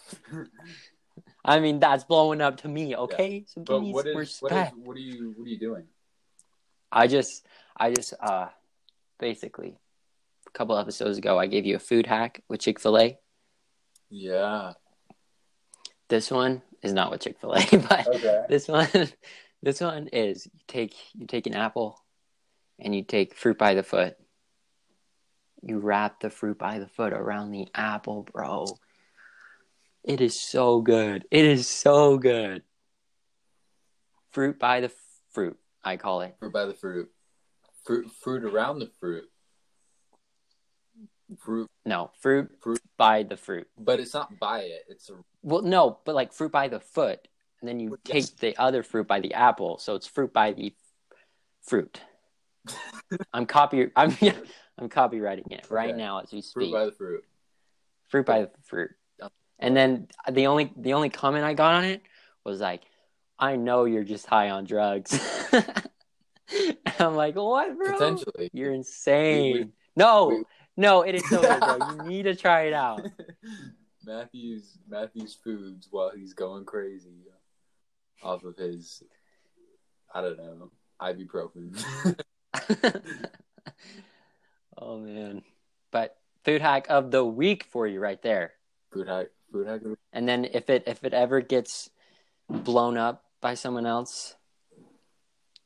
[1.43, 3.45] I mean, that's blowing up to me, okay?
[3.47, 5.59] So give but me what some is what is what are you what are you
[5.59, 5.85] doing?
[6.91, 7.45] I just,
[7.75, 8.49] I just, uh,
[9.19, 9.77] basically,
[10.47, 13.17] a couple episodes ago, I gave you a food hack with Chick fil A.
[14.09, 14.73] Yeah.
[16.09, 18.41] This one is not with Chick fil A, but Okay.
[18.49, 18.87] this one,
[19.63, 21.99] this one is you take, you take an apple
[22.79, 24.15] and you take fruit by the foot.
[25.63, 28.65] You wrap the fruit by the foot around the apple, bro.
[30.03, 31.25] It is so good.
[31.29, 32.63] It is so good.
[34.31, 34.93] Fruit by the f-
[35.31, 36.35] fruit, I call it.
[36.39, 37.09] Fruit by the fruit.
[37.85, 39.25] Fruit fruit around the fruit.
[41.39, 42.81] fruit, No, fruit, Fruit.
[42.97, 43.67] by the fruit.
[43.77, 44.81] but it's not by it.
[44.89, 45.13] It's a
[45.43, 47.27] Well, no, but like fruit by the foot,
[47.59, 50.53] and then you Well, take the other fruit by the apple, so it's fruit by
[50.53, 50.73] the
[51.61, 52.01] fruit.
[53.33, 53.89] I'm copy.
[53.95, 54.15] I'm
[54.77, 55.97] I'm copywriting it right Okay.
[55.97, 56.53] now as we speak.
[56.53, 57.23] fruit by the fruit.
[58.07, 58.91] fruit by the fruit.
[59.59, 62.01] And then the only the only comment I got on it
[62.43, 62.81] was like,
[63.37, 65.19] "I know you're just high on drugs."
[66.99, 67.91] I'm like, "What, bro?
[67.93, 68.49] Potentially.
[68.53, 71.83] You're insane." No, no, it is so good.
[71.91, 73.05] You need to try it out.
[74.05, 77.25] Matthews Matthews foods while he's going crazy
[78.23, 79.03] off of his
[80.13, 80.71] I don't know
[81.01, 81.83] ibuprofen.
[84.77, 85.41] oh man,
[85.91, 88.53] but food hack of the week for you right there.
[88.93, 89.81] food hack food hack.
[90.13, 91.89] And then if it if it ever gets
[92.49, 94.35] blown up by someone else,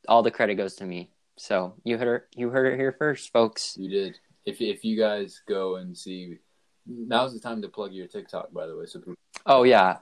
[0.07, 1.09] all the credit goes to me.
[1.37, 3.75] So you heard it, you heard it here first, folks.
[3.77, 4.19] You did.
[4.45, 6.37] If if you guys go and see,
[6.85, 8.51] now's the time to plug your TikTok.
[8.53, 9.15] By the way, so people,
[9.45, 9.97] Oh yeah,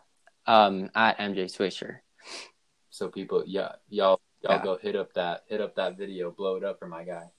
[0.46, 1.98] um, at MJ Swisher.
[2.90, 4.64] so people, yeah, y'all y'all Yeah.
[4.64, 7.32] go hit up that hit up that video, blow it up for my guy.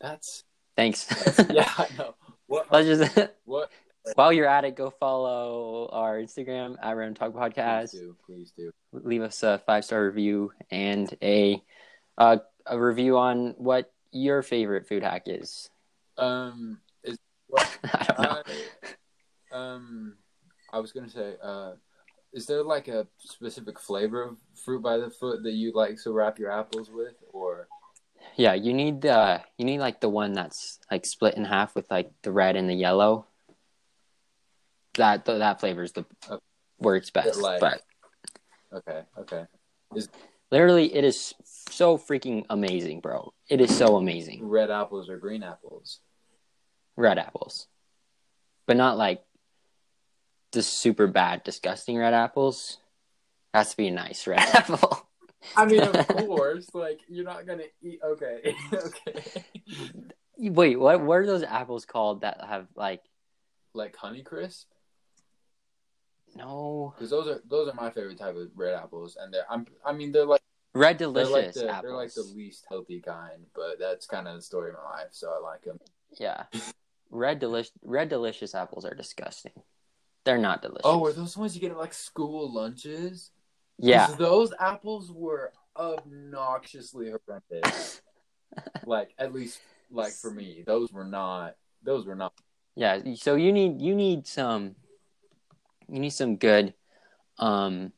[0.00, 0.44] That's,
[0.76, 1.04] Thanks.
[1.04, 2.14] that's yeah, I know.
[2.46, 3.70] What Let's just what?
[4.14, 7.92] while you're at it, go follow our Instagram at Random Talk Please Podcast.
[7.92, 8.70] do, please do.
[8.92, 11.62] Leave us a five star review and a
[12.18, 15.68] uh, a review on what your favorite food hack is.
[16.18, 16.85] Um, is
[17.94, 18.42] I don't know.
[19.52, 20.16] I, um,
[20.72, 21.72] I was gonna say, uh,
[22.32, 26.12] is there like a specific flavor of fruit by the foot that you like to
[26.12, 27.68] wrap your apples with, or
[28.36, 31.90] Yeah, you need uh you need like the one that's like split in half with
[31.90, 33.26] like the red and the yellow.
[34.94, 36.42] That th- that flavor's the Okay.
[36.78, 37.38] works best.
[37.40, 37.82] like- but
[38.72, 39.44] okay, okay,
[39.94, 40.08] Is...
[40.50, 43.32] literally, it is so freaking amazing, bro.
[43.48, 44.46] It is so amazing.
[44.46, 46.00] red apples or green apples?
[46.96, 47.68] Red apples,
[48.66, 49.22] but not like
[50.52, 52.78] the super bad, disgusting red apples.
[53.54, 55.08] Has to be a nice red apple.
[55.56, 58.00] I mean, of course, like you're not gonna eat.
[58.04, 59.22] Okay, okay,
[60.38, 61.00] Wait, what?
[61.00, 63.02] What are those apples called that have like
[63.72, 64.64] like Honeycrisp,
[66.34, 69.66] no because those are those are my favorite type of red apples, and they're I'm
[69.84, 70.42] I mean they're like
[70.74, 71.82] red they're delicious like the, apples?
[71.82, 75.08] they're like the least healthy kind, but that's kind of the story of my life,
[75.12, 75.78] so I like them.
[76.18, 76.44] Yeah.
[77.10, 79.52] Red delicious red delicious apples are disgusting.
[80.24, 80.82] They're not delicious.
[80.84, 83.30] Oh, are those ones you get at like school lunches?
[83.78, 84.08] Yeah.
[84.18, 88.02] Those apples were obnoxiously horrendous.
[88.86, 92.32] like at least like for me, those were not those were not
[92.74, 93.00] Yeah.
[93.14, 94.74] So you need you need some
[95.88, 96.74] you need some good
[97.38, 97.92] um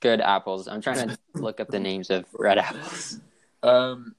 [0.00, 0.66] good apples.
[0.66, 3.20] I'm trying to look up the names of red apples.
[3.62, 4.16] um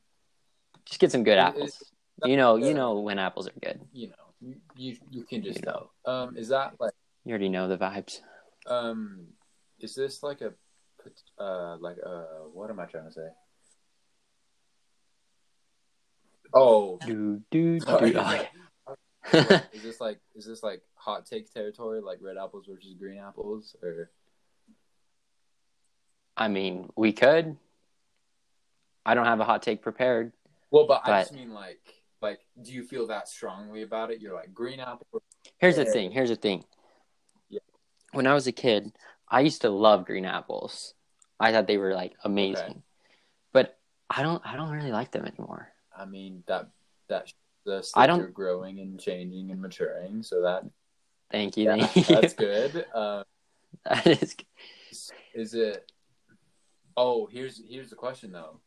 [0.86, 1.84] Just get some good It- apples.
[2.24, 3.80] You know, you know when apples are good.
[3.94, 5.90] you know, you you, can just You know.
[6.06, 6.94] Um is that like
[7.26, 8.22] You already know the vibes.
[8.68, 9.28] um
[9.80, 10.54] is this like a
[11.42, 13.28] uh like uh what am I trying to say?
[16.54, 17.86] Oh, Do do do.
[17.88, 18.06] Oh,
[19.34, 19.62] yeah.
[19.74, 23.76] Is this like is this like hot take territory like red apples versus green apples
[23.82, 24.12] or
[26.38, 27.58] I mean, we could.
[29.06, 30.32] I don't have a hot take prepared.
[30.72, 34.34] well but, I just mean like like do you feel that strongly about it you're
[34.36, 35.22] like green apple
[35.58, 36.12] Here's the thing.
[36.12, 36.64] Here's the thing.
[37.50, 37.60] Yeah.
[38.14, 38.92] When I was a kid,
[39.30, 40.94] I used to love green apples.
[41.40, 42.64] I thought they were like amazing.
[42.66, 42.82] Okay.
[43.54, 43.78] But
[44.10, 44.42] I don't.
[44.46, 45.68] I don't really like them anymore.
[45.96, 46.70] I mean that
[47.10, 47.32] that
[47.66, 50.64] the I don't- you're growing and changing and maturing so that
[51.32, 51.66] Thank you.
[51.66, 52.16] yeah, thank you.
[52.16, 53.24] that's good uh,
[53.86, 54.46] That is good.
[55.36, 55.92] is it
[56.98, 58.60] oh here's here's the question though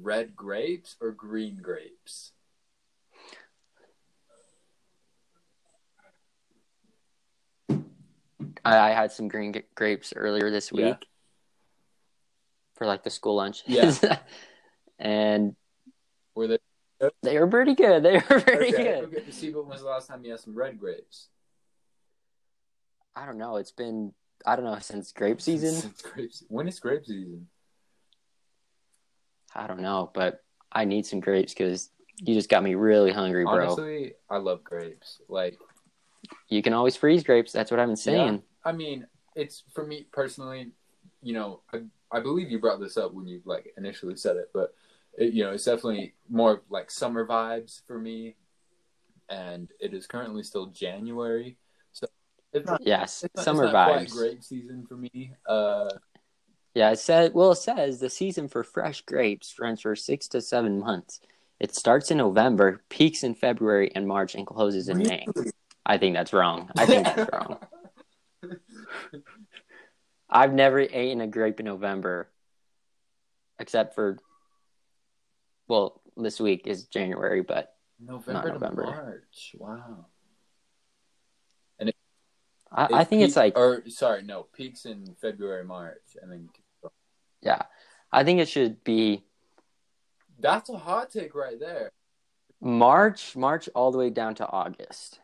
[0.00, 2.32] red grapes or green grapes
[8.64, 10.96] I, I had some green grapes earlier this week Yeah.
[12.76, 13.62] for like the school lunch.
[13.66, 13.92] Yeah.
[14.98, 15.54] and
[16.34, 16.58] were they
[17.22, 18.02] they were pretty good.
[18.02, 19.04] They were pretty okay, good.
[19.04, 19.30] okay.
[19.30, 21.28] see when was the last time you had some red grapes
[23.16, 23.56] I don't know.
[23.56, 24.12] It's been
[24.46, 25.74] I don't know since grape season.
[25.74, 27.48] Since grape when is grape season
[29.54, 30.42] I don't know, but
[30.72, 33.52] I need some grapes because you just got me really hungry, bro.
[33.54, 35.58] honestly i love grapes like
[36.48, 37.52] You can always freeze grapes.
[37.52, 38.42] That's what I've been saying.
[38.64, 40.72] I mean, it's for me personally.
[41.22, 44.50] You know, I, I believe you brought this up when you like initially said it,
[44.52, 44.74] but
[45.16, 48.36] it, you know, it's definitely more like summer vibes for me.
[49.28, 51.56] And it is currently still January,
[51.92, 52.06] so
[52.52, 54.12] it's not, Yes, it's not, summer it's vibes.
[54.12, 55.32] grape season for me.
[55.48, 55.88] Uh,
[56.74, 57.32] Yeah, it said.
[57.32, 61.20] Well, it says the season for fresh grapes runs for six to seven months.
[61.58, 65.26] It starts in November, peaks in February and March, and closes in May.
[65.86, 66.70] I think that's wrong.
[66.76, 67.58] I think that's wrong.
[70.28, 72.28] I've never eaten a grape in November,
[73.58, 74.18] except for,
[75.68, 78.84] well, this week is January, but November, November.
[78.84, 79.54] to March.
[79.58, 80.06] Wow.
[82.74, 86.48] I, It I think it's like, or sorry, no, peaks in February, March, and then
[87.40, 87.62] yeah,
[88.10, 89.22] I think it should be
[90.40, 91.92] that's a hot take right there.
[92.60, 95.20] March, March all the way down to August.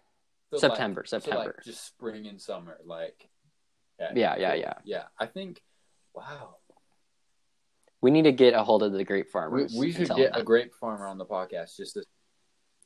[0.52, 1.54] So, September, like, so, September.
[1.56, 3.28] like, just spring and summer, like.
[4.00, 4.60] Yeah, yeah, cool.
[4.60, 4.74] yeah.
[4.84, 5.62] Yeah, I think.
[6.14, 6.56] Wow.
[8.00, 9.74] We need to get a hold of the grape We, farmers.
[9.78, 10.40] we and should get them.
[10.40, 12.04] a grape farmer on the podcast just to,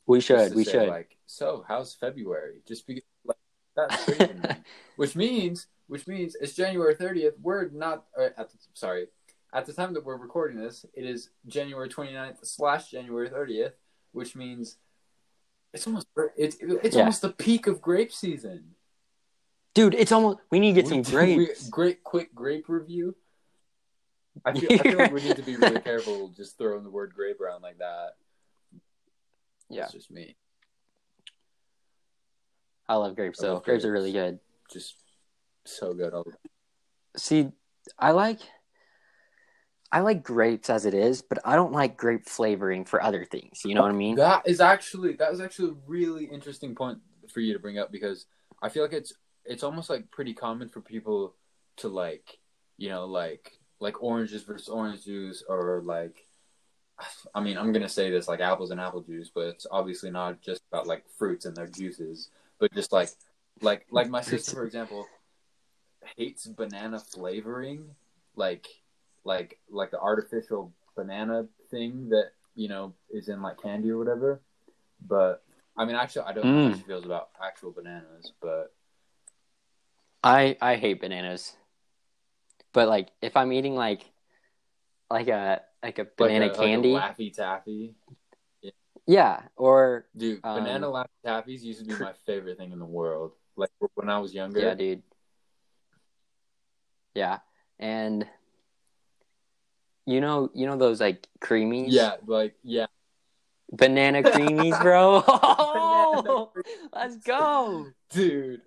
[0.05, 0.49] We should.
[0.51, 0.89] to We say, should.
[0.89, 2.61] Like, so how's February?
[2.67, 3.37] Just because like,
[3.75, 4.49] that's crazy me.
[4.97, 7.35] Which means, which means it's January thirtieth.
[7.41, 9.07] We're not uh, at the, sorry.
[9.53, 13.73] At the time that we're recording this, it is January 29th slash January thirtieth,
[14.11, 14.77] which means
[15.75, 16.07] it's almost
[16.37, 17.01] it's it's Yeah.
[17.01, 18.75] almost the peak of grape season.
[19.73, 20.39] Dude, it's almost.
[20.49, 21.63] We need to get We- some grapes.
[21.65, 23.15] we- great quick grape review.
[24.45, 27.13] I feel, I feel like we need to be really careful just throwing the word
[27.13, 28.15] grape around like that.
[29.69, 29.83] Yeah.
[29.83, 30.35] It's just me.
[32.87, 33.53] I love grapes, I though.
[33.55, 34.39] love Grapes are really good.
[34.71, 34.95] Just
[35.65, 36.13] so good.
[36.13, 36.25] I'll-
[37.17, 37.51] See,
[37.97, 38.39] I like.
[39.91, 43.61] I like grapes as it is, but I don't like grape flavoring for other things.
[43.63, 44.15] You know what I mean?
[44.15, 47.91] That is actually that was actually a really interesting point for you to bring up
[47.91, 48.25] because
[48.61, 49.13] I feel like it's
[49.45, 51.35] it's almost like pretty common for people
[51.77, 52.39] to like
[52.77, 56.25] you know like like oranges versus orange juice or like
[57.35, 60.41] I mean I'm gonna say this like apples and apple juice, but it's obviously not
[60.41, 62.29] just about like fruits and their juices,
[62.59, 63.09] but just like
[63.61, 65.05] like like my sister for example
[66.17, 67.95] hates banana flavoring
[68.35, 68.67] like
[69.25, 74.41] like like the artificial banana thing that you know is in like candy or whatever.
[75.05, 75.43] But
[75.77, 76.77] i mean actually i don't know how Mm.
[76.77, 78.71] she feels about actual bananas but
[80.23, 81.53] I I hate bananas,
[82.73, 84.01] but like if I'm eating like
[85.11, 87.93] like a like a banana like a, candy, like a laffy taffy?
[89.05, 92.85] Yeah, or dude Um, banana laffy taffies used to be my favorite thing in the
[92.85, 93.33] world.
[93.55, 95.03] Like when i was younger yeah, dude,
[97.13, 97.39] yeah,
[97.77, 98.25] and
[100.05, 102.85] you know you know those like creamies, yeah like yeah
[103.71, 105.21] banana creamies, bro.
[105.25, 106.47] Creamies.
[106.93, 107.87] let's go.
[108.09, 108.61] dude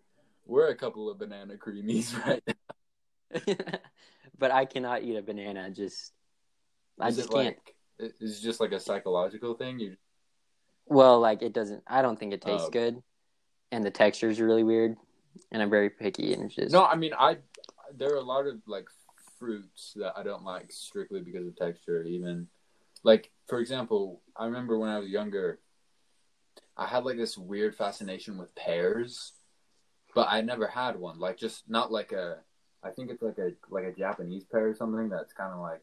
[0.47, 3.79] we're a couple of banana creamies right now
[4.39, 5.71] but I cannot eat a banana.
[5.71, 6.13] Just
[7.01, 7.57] I Is just can't.
[7.57, 9.97] like it's just like a psychological thing you
[10.87, 11.83] Well, like it doesn't.
[11.87, 12.71] I don't think it tastes Oh.
[12.71, 13.03] good,
[13.73, 14.97] and the texture is really weird.
[15.53, 17.39] And I'm very picky, and it's just No, I mean I.
[17.95, 18.89] There are a lot of like
[19.39, 22.03] fruits that I don't like strictly because of texture.
[22.03, 22.49] Even
[23.05, 25.59] like for example, I remember when I was younger,
[26.77, 29.33] I had like this weird fascination with pears,
[30.15, 31.19] but I never had one.
[31.19, 32.39] Like just not like a.
[32.83, 35.83] I think it's like a like a Japanese pear or something that's kind of like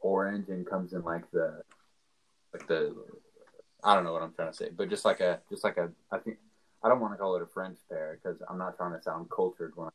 [0.00, 1.62] orange and comes in like the
[2.52, 2.94] like the
[3.84, 5.90] I don't know what I'm trying to say, but just like a just like a
[6.10, 6.38] I think
[6.82, 9.30] I don't want to call it a French pear because I'm not trying to sound
[9.30, 9.92] cultured when a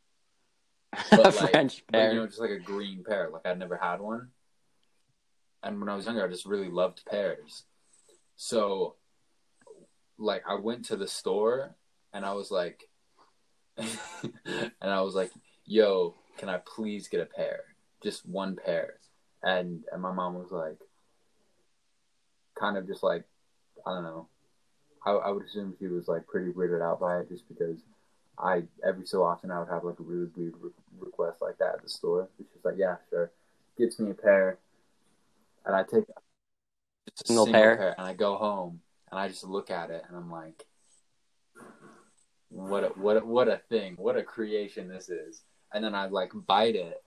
[1.10, 2.14] but like, French but, pear.
[2.14, 3.30] you know, just like a green pear.
[3.32, 4.30] Like I'd never had one,
[5.64, 7.64] and when I was younger, I just really loved pears.
[8.36, 8.96] So,
[10.18, 11.76] like, I went to the store
[12.14, 12.90] and I was like,
[13.78, 15.32] and I was like,
[15.66, 17.62] "Yo, can I please get a pear?
[18.04, 18.96] Just one pear?"
[19.44, 20.78] And and my mom was like,
[22.60, 23.24] kind of just like,
[23.86, 24.28] I don't know.
[25.06, 27.80] I, I would assume she was like pretty weirded out by it just because
[28.38, 30.54] I every so often I would have like a really weird
[31.02, 32.30] re- request like that at the store.
[32.38, 33.32] She's like, yeah, sure,
[33.78, 34.58] gets me a pair,
[35.66, 36.06] and I take
[37.08, 37.78] just a Single single, pair?
[37.78, 37.96] pair.
[37.98, 40.66] and I go home and I just look at it and I'm like,
[42.50, 45.42] what a what a, what a thing, what a creation this is.
[45.74, 47.02] And then I like bite it,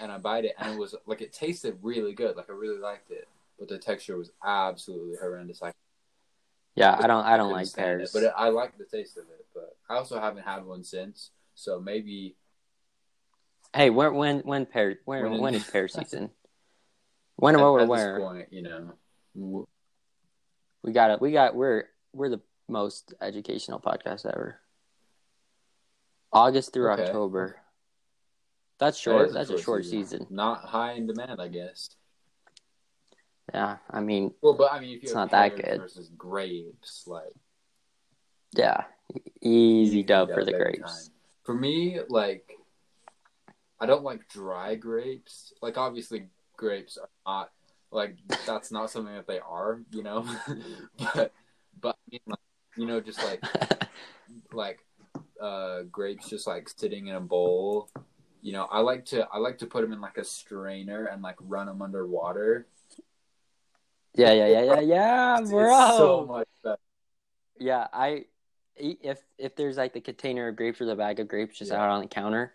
[0.00, 2.78] and I bite it, and it was like it tasted really good, like I really
[2.78, 3.28] liked it,
[3.58, 5.62] but the texture was absolutely horrendous.
[5.62, 5.72] I
[6.74, 7.24] yeah, I don't.
[7.24, 8.14] I don't like pears.
[8.14, 9.46] it, but I like the taste of it.
[9.54, 12.34] But I also haven't had one since, so maybe
[13.74, 16.30] hey, where, when when pear when When- when is pear season?
[17.36, 18.14] When or where?
[18.14, 19.66] this point, you know,
[20.82, 21.20] We got it.
[21.20, 21.54] We got.
[21.56, 24.60] We're we're the most educational podcast ever.
[26.32, 27.02] August through Okay.
[27.02, 27.56] October.
[28.78, 29.28] That's that short.
[29.28, 30.26] is That's a short season.
[30.30, 31.90] Not high in demand, I guess.
[33.52, 35.78] Yeah, I mean, Well, but I mean, if It's not that good.
[35.80, 37.34] versus grapes, like
[38.52, 38.84] yeah,
[39.42, 41.06] easy dub for the grapes.
[41.08, 41.14] time.
[41.44, 42.53] For me, like,
[43.80, 45.52] I don't like dry grapes.
[45.60, 47.50] Like, obviously, grapes are not
[47.90, 48.16] like
[48.46, 50.26] that's not something that they are, you know.
[50.98, 51.32] but
[51.80, 52.38] but I mean, like,
[52.76, 53.42] you know, just like
[54.52, 54.80] like
[55.40, 57.88] uh grapes just like sitting in a bowl.
[58.42, 61.22] You know, I like to I like to put them in like a strainer and
[61.22, 62.66] like run them underwater.
[64.16, 65.96] Yeah, yeah, yeah, yeah, yeah, bro.
[65.98, 66.78] So much better.
[67.58, 68.26] Yeah, I
[68.76, 71.82] if if there's like the container of grapes or the bag of grapes just Yeah.
[71.82, 72.52] out on the counter,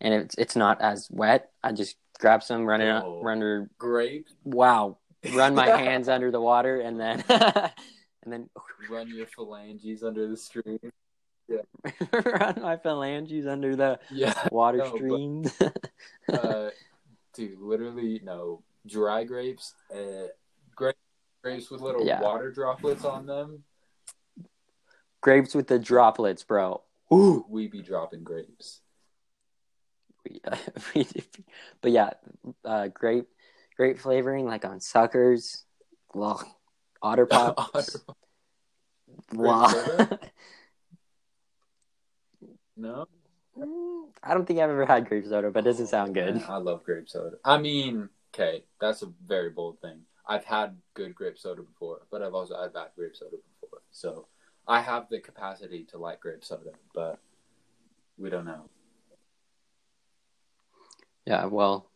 [0.00, 3.22] and it's it's not as wet, I just grab some, run it, Oh.
[3.22, 4.98] run under, Grapes, wow,
[5.34, 8.50] run my hands under the water, and then and then
[8.90, 10.78] run your phalanges under the stream.
[11.48, 11.62] Yeah.
[12.12, 15.62] run my phalanges under the Yeah, water No, but- streams.
[16.32, 16.70] uh,
[17.34, 19.74] dude, literally no dry grapes.
[19.94, 20.28] Uh,
[20.74, 20.92] gra-
[21.42, 22.20] grapes with little Yeah.
[22.20, 23.64] water droplets on them.
[25.22, 26.82] grapes with the droplets, bro.
[27.12, 28.80] Ooh, we be dropping grapes.
[31.80, 32.10] but yeah,
[32.64, 33.28] uh, grape
[33.76, 35.64] grape flavoring like on suckers,
[36.14, 36.42] well,
[37.02, 37.96] otter pops.
[39.32, 39.68] Wow.
[42.76, 43.08] No,
[44.22, 46.36] I don't think I've ever had grape soda, but it doesn't sound good.
[46.36, 47.36] Man, I love grape soda.
[47.44, 50.00] I mean, okay, that's a very bold thing.
[50.26, 53.80] I've had good grape soda before, but I've also had bad grape soda before.
[53.90, 54.28] So
[54.66, 57.18] I have the capacity to like grape soda, but
[58.18, 58.68] we don't know.
[61.28, 61.90] Yeah, well,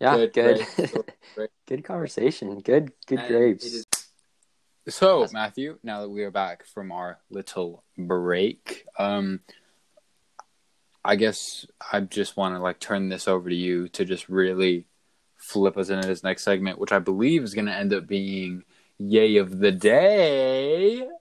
[0.00, 0.92] yeah, Good good, grapes,
[1.36, 1.50] great.
[1.68, 2.58] good conversation.
[2.58, 3.64] Good, good And grapes.
[3.64, 3.86] it is-
[4.88, 9.40] So, That's- Matthew, now that we are back from our little break, um,
[11.04, 14.86] I guess I just want to like turn this over to you to just really
[15.36, 18.64] flip us into this next segment, which I believe is going to end up being
[18.98, 20.98] Yay of the Day.
[21.02, 21.12] Let's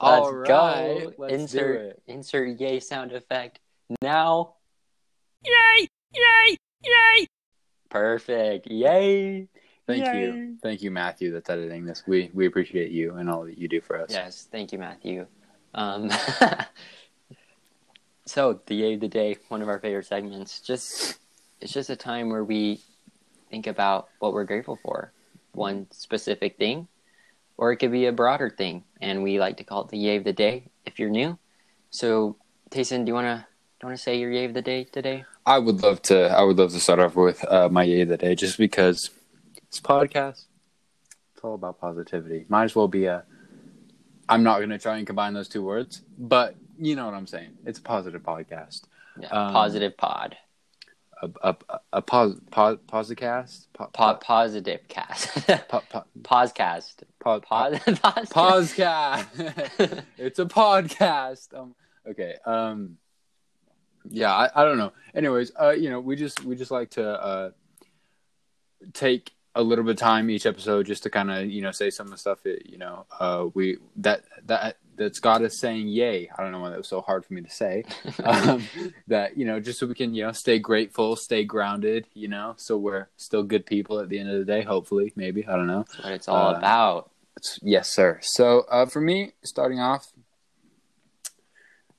[0.00, 1.12] All go.
[1.18, 2.02] let's do insert it.
[2.06, 3.60] insert yay sound effect
[4.00, 4.54] now.
[5.44, 5.88] Yay!
[6.14, 6.56] Yay!
[6.84, 7.26] Yay!
[7.88, 8.66] Perfect.
[8.66, 9.48] Yay.
[9.86, 10.20] Thank Yay.
[10.20, 11.32] you, thank you, Matthew.
[11.32, 12.02] That's editing this.
[12.06, 14.10] We we appreciate you and all that you do for us.
[14.10, 15.26] Yes, thank you, Matthew.
[15.74, 16.10] Um,
[18.26, 20.60] so the yay of the day, one of our favorite segments.
[20.60, 21.18] Just
[21.60, 22.80] it's just a time where we
[23.48, 25.12] think about what we're grateful for,
[25.52, 26.88] one specific thing,
[27.56, 30.16] or it could be a broader thing, and we like to call it the yay
[30.16, 30.64] of the day.
[30.84, 31.38] If you're new,
[31.90, 32.36] so
[32.70, 33.46] Tayson, do you wanna
[33.78, 35.24] do you wanna say your yay of the day today?
[35.46, 36.28] I would love to.
[36.28, 39.10] I would love to start off with uh, my yay of the day, just because
[39.68, 40.46] it's a podcast.
[41.34, 42.46] It's all about positivity.
[42.48, 43.22] Might as well be a.
[44.28, 47.28] I'm not going to try and combine those two words, but you know what I'm
[47.28, 47.50] saying.
[47.64, 48.82] It's a positive podcast.
[49.20, 50.36] Yeah, Um, positive pod,
[51.22, 51.56] A a
[51.92, 53.68] a, pos, pos, posicast.
[53.72, 56.52] Po, pod, positive cast, po, po, po, Pause
[58.28, 59.26] podcast.
[60.18, 61.56] it's a podcast.
[61.56, 61.74] Um,
[62.10, 62.34] okay.
[62.44, 62.98] Um,
[64.10, 64.92] yeah, I, I don't know.
[65.14, 67.50] Anyways, uh, you know, we just we just like to uh,
[68.92, 71.88] take a little bit of time each episode just to kind of you know say
[71.88, 75.88] some of the stuff that you know uh, we that that that's got us saying
[75.88, 76.30] yay.
[76.36, 77.84] I don't know why that was so hard for me to say.
[78.24, 78.62] um,
[79.08, 82.06] that you know just so we can you know stay grateful, stay grounded.
[82.14, 84.62] You know, so we're still good people at the end of the day.
[84.62, 85.84] Hopefully, maybe I don't know.
[85.88, 87.10] That's what it's all Uh, about.
[87.62, 88.18] Yes, sir.
[88.22, 90.10] So uh, for me, starting off,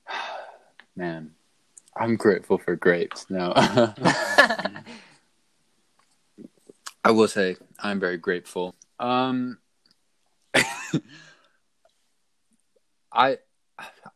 [0.96, 1.32] man,
[1.98, 3.26] I'm grateful for grapes.
[3.28, 4.82] No, I
[7.10, 8.74] will say I'm very grateful.
[8.98, 9.58] Um,
[13.12, 13.38] I,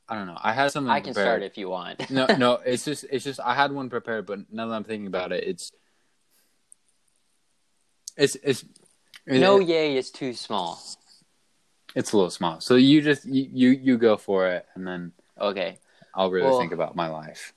[0.09, 0.39] I don't know.
[0.41, 0.91] I had something.
[0.91, 1.27] I can prepared.
[1.27, 2.11] start if you want.
[2.11, 2.55] no, no.
[2.65, 3.41] It's just, it's just.
[3.41, 5.73] I had one prepared, but now that I'm thinking about it, it's,
[8.17, 8.65] it's, it's.
[9.27, 10.81] no yay is too small.
[11.95, 12.61] It's a little small.
[12.61, 15.79] So you just you you, you go for it, and then Okay.
[16.15, 17.53] I'll really Well- think about my life.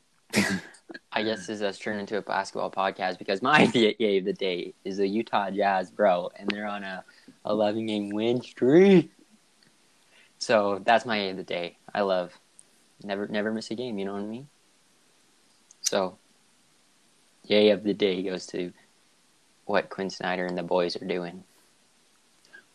[1.12, 4.74] I guess this has turned into a basketball podcast because my yay of the day
[4.84, 7.04] is the Utah Jazz, bro, and they're on a
[7.46, 9.12] 11 game win streak.
[10.38, 11.78] So that's my yay of the day.
[11.94, 12.34] I love
[13.04, 13.98] never never miss a game.
[13.98, 14.48] You know what I mean?
[15.82, 16.18] So
[17.46, 18.74] yay of the day goes to
[19.66, 21.44] what Quin Snyder and the boys are doing.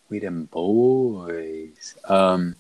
[0.09, 1.95] We them boys.
[2.05, 2.57] Um,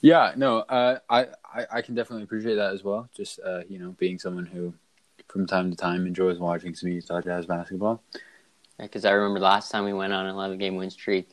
[0.00, 3.08] yeah, no, uh, I, I I can definitely appreciate that as well.
[3.14, 4.74] Just uh, you know, being someone who,
[5.28, 8.02] from time to time, enjoys watching some Utah Jazz basketball.
[8.78, 11.30] Because I remember last time we went on an 11 game win streak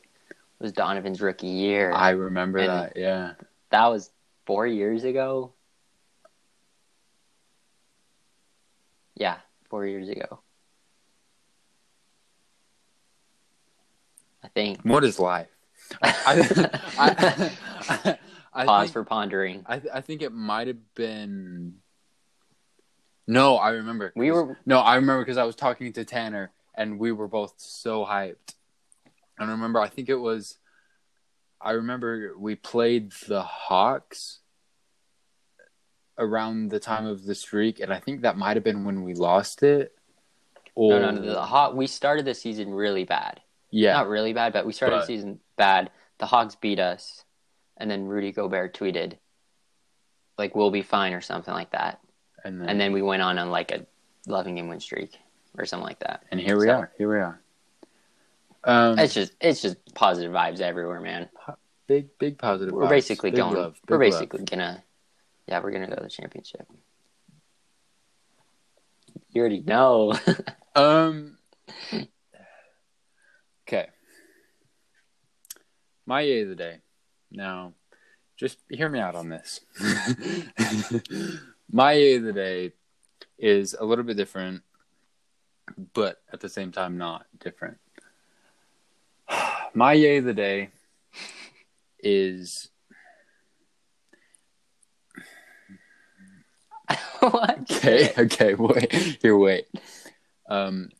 [0.58, 1.92] was Donovan's rookie year.
[1.92, 2.96] I remember And- that.
[2.96, 3.32] Yeah,
[3.70, 4.10] that was
[4.46, 5.52] four years ago.
[9.14, 9.36] Yeah,
[9.70, 10.40] four years ago.
[14.42, 14.80] I think.
[14.82, 15.48] what is life?
[16.02, 17.50] I, I,
[17.88, 18.18] I,
[18.56, 19.64] I Pause think, for pondering.
[19.66, 21.74] I, th- I think it might have been.
[23.26, 24.12] No, I remember.
[24.16, 27.54] We were No, I remember because I was talking to Tanner, and we were both
[27.58, 28.54] so hyped.
[29.38, 30.56] And I remember, I think it was,
[31.60, 34.38] I remember we played the Hawks
[36.18, 39.14] around the time of the streak, and I think that might have been when we
[39.14, 39.92] lost it.
[40.74, 41.32] Or, No, no, no.
[41.34, 41.74] The Hawk.
[41.74, 43.40] We started the season really bad.
[43.70, 45.90] yeah, Not really bad, but we started But- the season bad.
[46.18, 47.24] The Hawks beat us,
[47.76, 49.14] and then Rudy Gobert tweeted,
[50.38, 52.00] like, "We'll be fine" or something like that.
[52.44, 53.86] and then, And then we went on on like a
[54.26, 55.16] 11 game win streak
[55.58, 56.24] or something like that.
[56.30, 56.92] and here we so- are.
[56.98, 57.40] Here we are.
[58.64, 61.28] Um, It's just it's just positive vibes everywhere, man.
[61.86, 62.74] big, big positive.
[62.74, 62.90] We're vibes.
[62.90, 63.54] basically Big going.
[63.54, 64.20] love, we're big love.
[64.20, 64.82] basically gonna.
[65.46, 66.66] Yeah, we're gonna go to the championship.
[69.30, 70.12] You already know.
[70.76, 71.38] Um.
[73.66, 73.86] Okay.
[76.04, 76.80] My yay of the day.
[77.30, 77.74] Now,
[78.36, 79.60] just hear me out on this.
[81.70, 82.72] My yay of the day
[83.38, 84.62] is a little bit different,
[85.94, 87.78] but at the same time not different.
[89.74, 90.70] My yay of the day
[91.98, 92.68] is
[97.22, 98.12] okay.
[98.16, 98.92] Okay, wait.
[99.20, 99.66] Here, wait.
[100.48, 100.90] Um,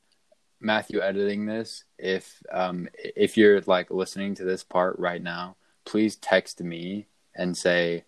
[0.61, 1.85] Matthew, editing this.
[1.99, 5.57] If um, if you're like listening to this part right now,
[5.87, 8.05] please text me and say,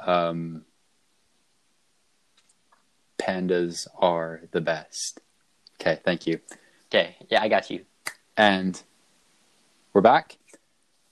[0.00, 0.66] um,
[3.18, 5.20] "Pandas are the best."
[5.80, 6.40] Okay, thank you.
[6.86, 7.86] Okay, yeah, I got you.
[8.36, 8.80] And
[9.94, 10.36] we're back.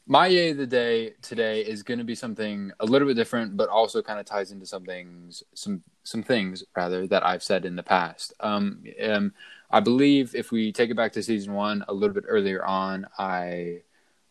[0.06, 3.56] My yay of the day today is going to be something a little bit different,
[3.56, 7.64] but also kind of ties into some things, some some things rather that I've said
[7.64, 8.32] in the past.
[8.40, 9.32] Um, um,
[9.70, 13.06] I believe if we take it back to season one, a little bit earlier on,
[13.18, 13.82] I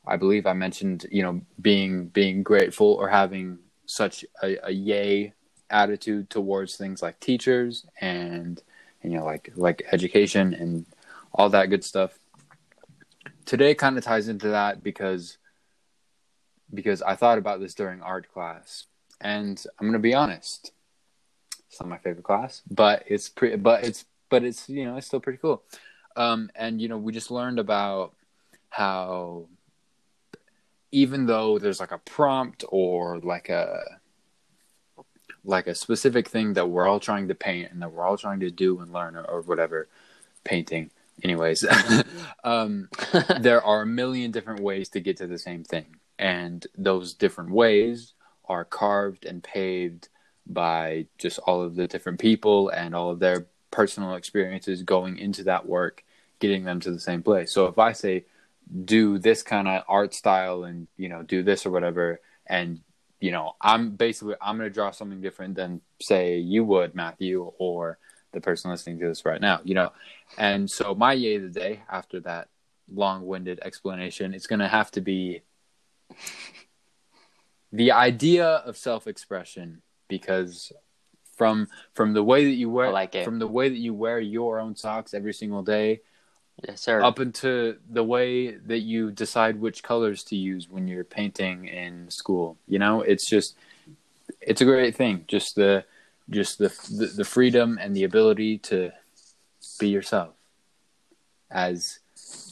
[0.10, 5.34] I believe I mentioned you know being being grateful or having such a, a yay
[5.70, 8.62] attitude towards things like teachers and
[9.04, 10.86] you know like like education and
[11.34, 12.18] all that good stuff.
[13.46, 15.38] Today kind of ties into that because
[16.74, 18.86] because I thought about this during art class,
[19.22, 20.72] and I'm gonna be honest,
[21.68, 25.08] it's not my favorite class, but it's pretty, but it's but it's you know it's
[25.08, 25.64] still pretty cool,
[26.16, 28.16] um, and you know we just learned about
[28.70, 29.48] how
[30.92, 33.82] even though there's like a prompt or like a
[35.46, 38.42] like a specific thing that we're all trying to paint and that we're all trying
[38.42, 39.88] to do and learn or, or whatever
[40.44, 40.92] painting.
[41.24, 41.66] Anyways
[42.44, 42.90] um
[43.40, 45.98] there are a million different ways to get to the same thing.
[46.18, 48.14] And those different ways
[48.46, 50.10] are carved and paved
[50.46, 55.44] by just all of the different people and all of their personal experiences going into
[55.44, 56.04] that work
[56.40, 57.52] getting them to the same place.
[57.52, 58.26] So if i say
[58.86, 62.20] do this kind of art style and you know do this or whatever.
[62.46, 62.82] And
[63.20, 67.52] you know i'm basically i'm going to draw something different than say you would matthew
[67.58, 67.98] or
[68.32, 69.92] the person listening to this right now you know?
[70.38, 72.48] And so my yay of the day after that
[72.90, 75.42] long-winded explanation it's going to have to be
[77.72, 79.82] the idea of self-expression.
[80.08, 80.72] Because
[81.38, 83.26] from from the way that you wear I like it.
[83.26, 86.02] from the way that you wear your own socks every single day
[86.68, 87.02] yes, sir.
[87.02, 92.10] up into the way that you decide which colors to use when you're painting in
[92.10, 93.56] school you know it's just
[94.42, 95.84] it's a great thing just the
[96.30, 98.92] just the the, the freedom and the ability to
[99.80, 100.34] be yourself
[101.52, 102.00] as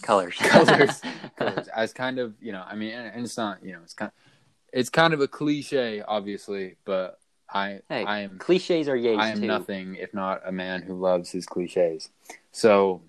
[0.02, 0.36] colors.
[0.38, 1.02] colors,
[1.38, 3.94] colors as kind of you know i mean and and it's not you know it's
[3.94, 4.32] kind of,
[4.74, 7.20] it's kind of a cliche obviously but
[7.54, 9.48] i Hey, i am cliches are yays i am too.
[9.48, 12.10] nothing if not a man who loves his cliches
[12.52, 13.02] so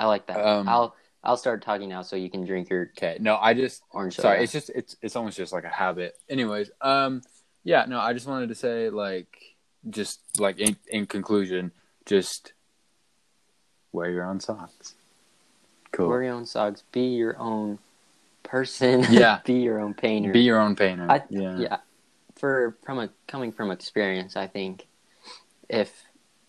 [0.00, 0.40] I like that.
[0.40, 3.82] Um, I'll I'll start talking now so you can drink your okay no i just
[3.90, 4.28] orange soda.
[4.28, 7.20] sorry it's just it's it's almost just like a habit anyways um
[7.62, 9.28] yeah no i just wanted to say like
[9.90, 11.72] just like in, in conclusion
[12.06, 12.54] just
[13.92, 14.94] wear your own socks
[15.92, 16.84] cool Wear your own socks.
[16.92, 17.78] Be your own
[18.42, 19.04] person.
[19.10, 19.40] Yeah.
[19.44, 20.32] be your own painter.
[20.32, 21.76] be your own painter I, yeah yeah.
[22.36, 24.86] For from a coming from experience, I think
[25.68, 25.92] if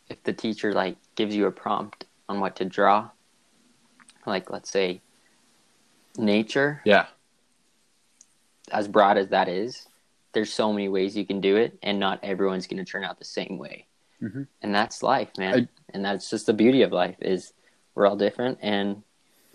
[0.09, 3.09] if the teacher like gives you a prompt on what to draw,
[4.25, 5.01] like let's say
[6.17, 7.07] nature, yeah
[8.71, 9.87] as broad as that is,
[10.33, 13.19] there's so many ways you can do it, and not everyone's going to turn out
[13.19, 13.85] the same way.
[14.21, 14.47] Mhm.
[14.61, 15.53] And that's life, man.
[15.55, 17.51] I- and that's just the beauty of life is
[17.95, 19.03] we're all different, and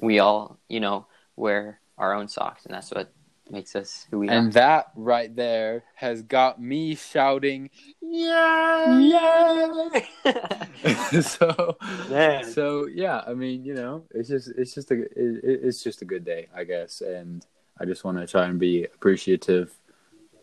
[0.00, 3.10] we all, you know, wear our own socks, and that's what
[3.50, 7.70] makes us who we And that right there has got me shouting,
[8.00, 10.00] yeah, yeah.
[11.20, 11.76] so,
[12.08, 12.44] Man.
[12.44, 13.22] so yeah.
[13.26, 16.48] I mean, you know, it's just, it's just a, it, it's just a good day,
[16.54, 17.00] I guess.
[17.00, 17.44] And
[17.78, 19.74] I just want to try and be appreciative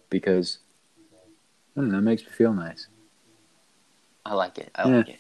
[0.10, 0.60] because,
[1.76, 2.88] I don't know, it makes me feel nice.
[4.26, 4.72] I like it.
[4.76, 4.96] I Yeah.
[4.98, 5.20] like it.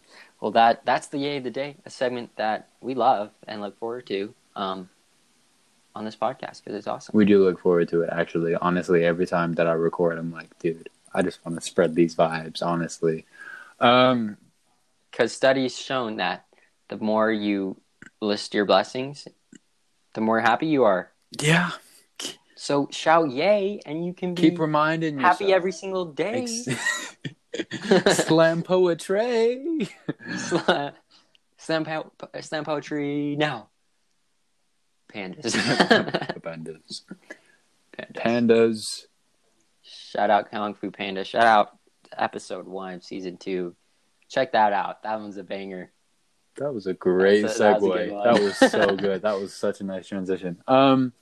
[0.40, 3.78] Well, that that's the yay of the day, a segment that we love and look
[3.78, 4.88] forward to um,
[5.94, 7.12] on this podcast because it's awesome.
[7.16, 8.10] We do look forward to it.
[8.12, 11.94] Actually, honestly, every time that I record, I'm like, dude, I just want to spread
[11.94, 12.62] these vibes.
[12.62, 13.26] Honestly,
[13.80, 14.36] um,
[15.10, 16.46] Because studies shown that
[16.88, 17.80] the more you
[18.20, 19.26] list your blessings,
[20.14, 21.10] the more happy you are.
[21.40, 21.70] yeah.
[22.56, 25.56] So shout yay, and you can be Keep reminding happy yourself.
[25.56, 26.44] every single day.
[26.44, 27.16] Ex-
[28.26, 29.88] Slam poetry.
[30.36, 30.92] Slam,
[31.56, 33.69] slam, po- slam poetry now.
[35.12, 35.52] Pandas.
[36.40, 37.02] Pandas.
[37.96, 38.14] Pandas.
[38.14, 39.04] Pandas.
[39.82, 41.24] Shout out Kung Fu Panda.
[41.24, 41.76] Shout out
[42.16, 43.74] episode one, season two.
[44.28, 45.02] Check that out.
[45.02, 45.90] That one's a banger.
[46.56, 48.24] That was a great a- that was segue.
[48.24, 49.22] that was so good.
[49.22, 50.62] That was such a nice transition.
[50.68, 51.12] Um,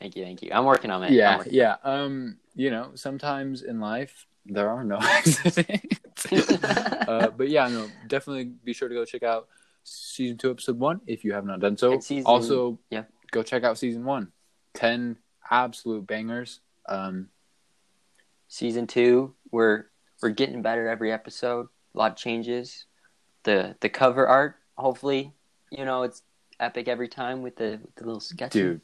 [0.00, 0.50] Thank you, thank you.
[0.52, 1.12] I'm working on it.
[1.12, 1.76] Yeah, yeah.
[1.82, 5.98] Um, you know, sometimes in life there are no accidents.
[6.32, 9.48] uh, but yeah, no, definitely be sure to go check out
[9.84, 12.00] season two, episode one if you have not done so.
[12.00, 13.04] Season- also, yeah.
[13.30, 14.32] go check out season one.
[14.72, 15.16] Ten
[15.50, 16.60] absolute bangers.
[16.88, 17.28] Um,
[18.48, 19.86] season two, we're
[20.22, 21.68] we're getting better every episode.
[21.94, 22.86] A lot of changes.
[23.44, 25.32] The the cover art, hopefully,
[25.70, 26.22] you know, it's
[26.60, 28.52] epic every time with the with the little sketch.
[28.52, 28.80] Dude.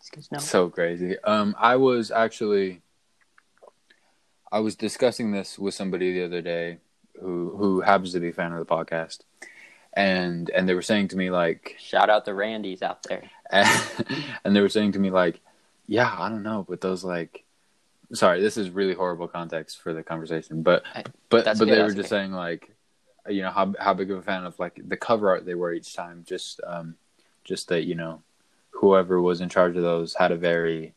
[0.00, 0.42] sketch note.
[0.42, 1.18] So crazy.
[1.20, 2.82] Um, I was actually,
[4.50, 6.78] I was discussing this with somebody the other day
[7.20, 9.20] who who happens to be a fan of the podcast,
[9.94, 13.24] and and they were saying to me like, Shout out the Randys out there.
[13.50, 15.40] and they were saying to me like,
[15.86, 17.44] yeah, I don't know, but those like,
[18.14, 21.82] sorry, this is really horrible context for the conversation, but I- but but okay, they
[21.82, 22.74] were just saying like,
[23.28, 25.72] you know how how big of a fan of like the cover art they were
[25.72, 26.96] each time, just um,
[27.44, 28.22] just that you know,
[28.70, 30.94] whoever was in charge of those had a very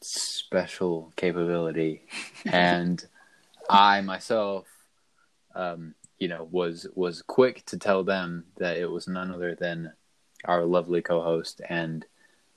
[0.00, 2.02] special capability,
[2.46, 3.04] and
[3.68, 4.66] I myself,
[5.54, 9.92] um, you know, was was quick to tell them that it was none other than
[10.44, 12.04] our lovely co-host and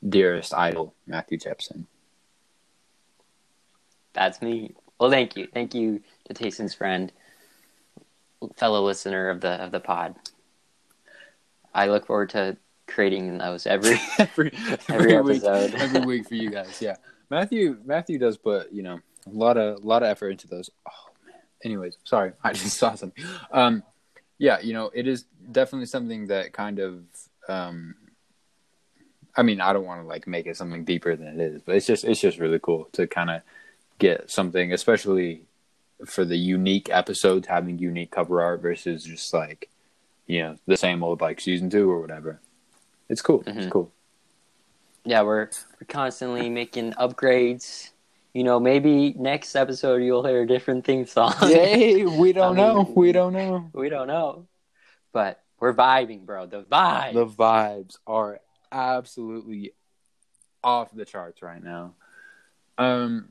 [0.08, 1.88] dearest idol Matthew Jepson.
[4.14, 4.74] That's me.
[5.00, 7.12] Well, thank you, thank you to Tayson's friend,
[8.58, 10.16] fellow listener of the of the pod.
[11.74, 12.58] I look forward to
[12.88, 14.52] creating those every every
[14.90, 15.76] Every week, episode.
[15.80, 16.82] every week for you guys.
[16.82, 16.96] Yeah,
[17.30, 20.70] Matthew Matthew does put you know a lot of a lot of effort into those.
[20.88, 21.09] Oh.
[21.64, 23.24] Anyways, sorry, I just saw something.
[23.52, 23.84] Um,
[24.38, 27.04] yeah, you know, it is definitely something that kind of.
[27.48, 27.96] Um,
[29.36, 31.76] I mean, I don't want to like make it something deeper than it is, but
[31.76, 33.42] it's just it's just really cool to kind of
[33.98, 35.44] get something, especially
[36.06, 39.70] for the unique episodes having unique cover art versus just like
[40.28, 42.40] you know the same old like season two or whatever.
[43.10, 43.44] It's cool.
[43.46, 43.72] It's Mhm.
[43.72, 43.92] cool.
[45.06, 45.50] yeah, we're
[45.80, 47.92] we're constantly making upgrades.
[48.34, 51.34] You know, maybe next episode you'll hear a different theme song.
[51.44, 52.94] Yay, we don't I mean- know.
[52.96, 53.70] We don't know.
[53.74, 54.48] we don't know,
[55.12, 56.46] but we're vibing, bro.
[56.46, 57.14] The vibe.
[57.14, 58.40] The vibes are
[58.72, 59.74] absolutely
[60.64, 61.96] off the charts right now.
[62.78, 63.30] Um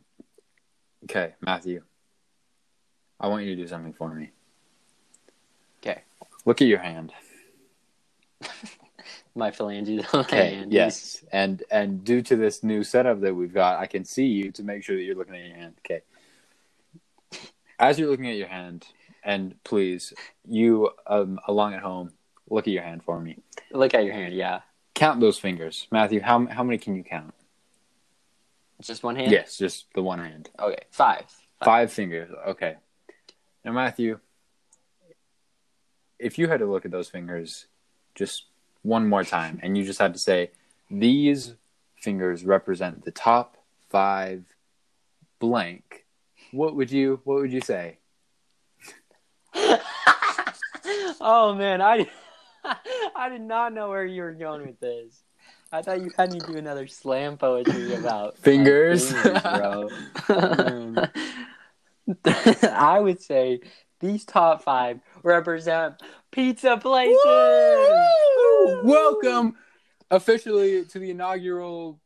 [1.04, 1.82] okay, Matthew.
[3.20, 4.30] I want you to do something for me.
[5.82, 6.02] Okay.
[6.44, 7.12] Look at your hand.
[9.38, 10.54] My phalanges Okay.
[10.56, 10.72] hand.
[10.72, 11.24] Yes.
[11.32, 14.62] And and due to this new setup that we've got, I can see you to
[14.64, 15.74] make sure that you're looking at your hand.
[15.86, 16.00] Okay.
[17.78, 18.84] As you're looking at your hand,
[19.22, 20.12] and please,
[20.44, 22.10] you um, along at home,
[22.50, 23.38] look at your hand for me.
[23.70, 24.34] Look at your hand.
[24.34, 24.62] Yeah,
[24.94, 26.20] Count those fingers, Matthew.
[26.20, 27.32] How how many can you count?
[28.82, 29.30] just one hand.
[29.30, 30.50] Yes, just the one hand.
[30.58, 31.24] Okay, five.
[31.64, 32.30] Five fingers.
[32.48, 32.76] Okay.
[33.64, 34.18] Now, Matthew,
[36.18, 37.66] if you had to look at those fingers
[38.16, 38.46] just
[38.82, 40.50] one more time, and you just have to say,
[40.90, 41.54] these
[41.96, 43.56] fingers represent the top
[43.90, 44.44] five
[45.38, 46.04] blank,
[46.52, 47.98] what would you what would you say?
[51.20, 52.08] oh man, I
[53.16, 55.22] I did not know where you were going with this.
[55.70, 59.12] I thought you had me do another slam poetry about Fingers.
[59.12, 59.88] fingers, bro.
[60.28, 61.10] Mm.
[62.72, 63.60] I would say
[64.00, 67.18] these top five represent pizza places.
[67.24, 68.82] Woo!
[68.84, 69.56] Welcome
[70.10, 72.00] officially to the inaugural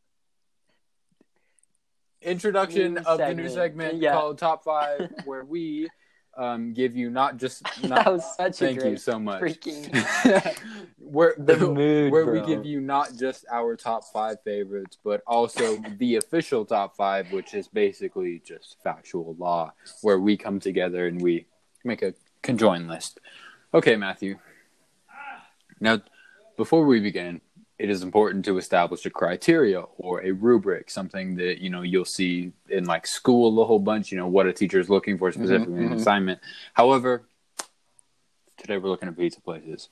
[2.20, 3.53] introduction New of the new segment.
[3.55, 4.12] segment Yeah.
[4.12, 5.88] called Top Five, where we
[6.36, 9.43] um, give you not just that was such a Thank great you so much.
[9.43, 10.57] freaking
[10.99, 12.40] where the mood, where bro.
[12.40, 17.30] we give you not just our top five favorites, but also the official top five,
[17.32, 21.47] which is basically just factual law, where we come together and we
[21.84, 23.20] make a conjoined list.
[23.74, 24.38] Okay, Matthew.
[25.80, 26.00] Now,
[26.56, 27.40] before we begin,
[27.78, 32.04] it is important to establish a criteria or a rubric, something that you know you'll
[32.04, 34.12] see in like school a whole bunch.
[34.12, 36.00] You know what a teacher is looking for specifically in an mhm.
[36.00, 36.40] assignment.
[36.74, 37.24] However,
[38.56, 39.88] today we're looking at pizza places.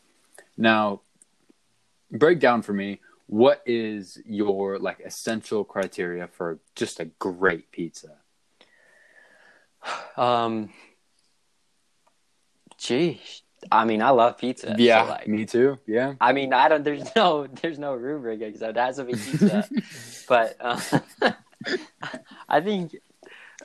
[0.56, 1.00] Now,
[2.12, 8.16] break down for me what is your like essential criteria for just a great pizza.
[10.16, 10.70] Um,
[12.80, 13.20] gee,
[13.70, 14.74] I mean, I love pizza.
[14.78, 15.78] yeah, so, like, me too.
[15.86, 16.14] Yeah.
[16.20, 16.82] I mean, I don't.
[16.82, 19.68] There's no, there's no rubric except it has to be pizza.
[20.28, 20.80] but uh,
[22.48, 22.96] I think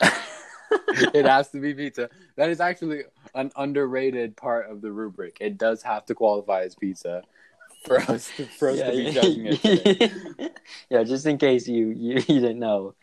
[0.02, 2.10] it has to be pizza.
[2.36, 3.04] That is actually
[3.34, 5.38] an underrated part of the rubric.
[5.40, 7.24] It does have to qualify as pizza
[7.86, 10.60] for us to, for us to be judging it.
[10.90, 12.96] Yeah, just in case you, you you didn't know,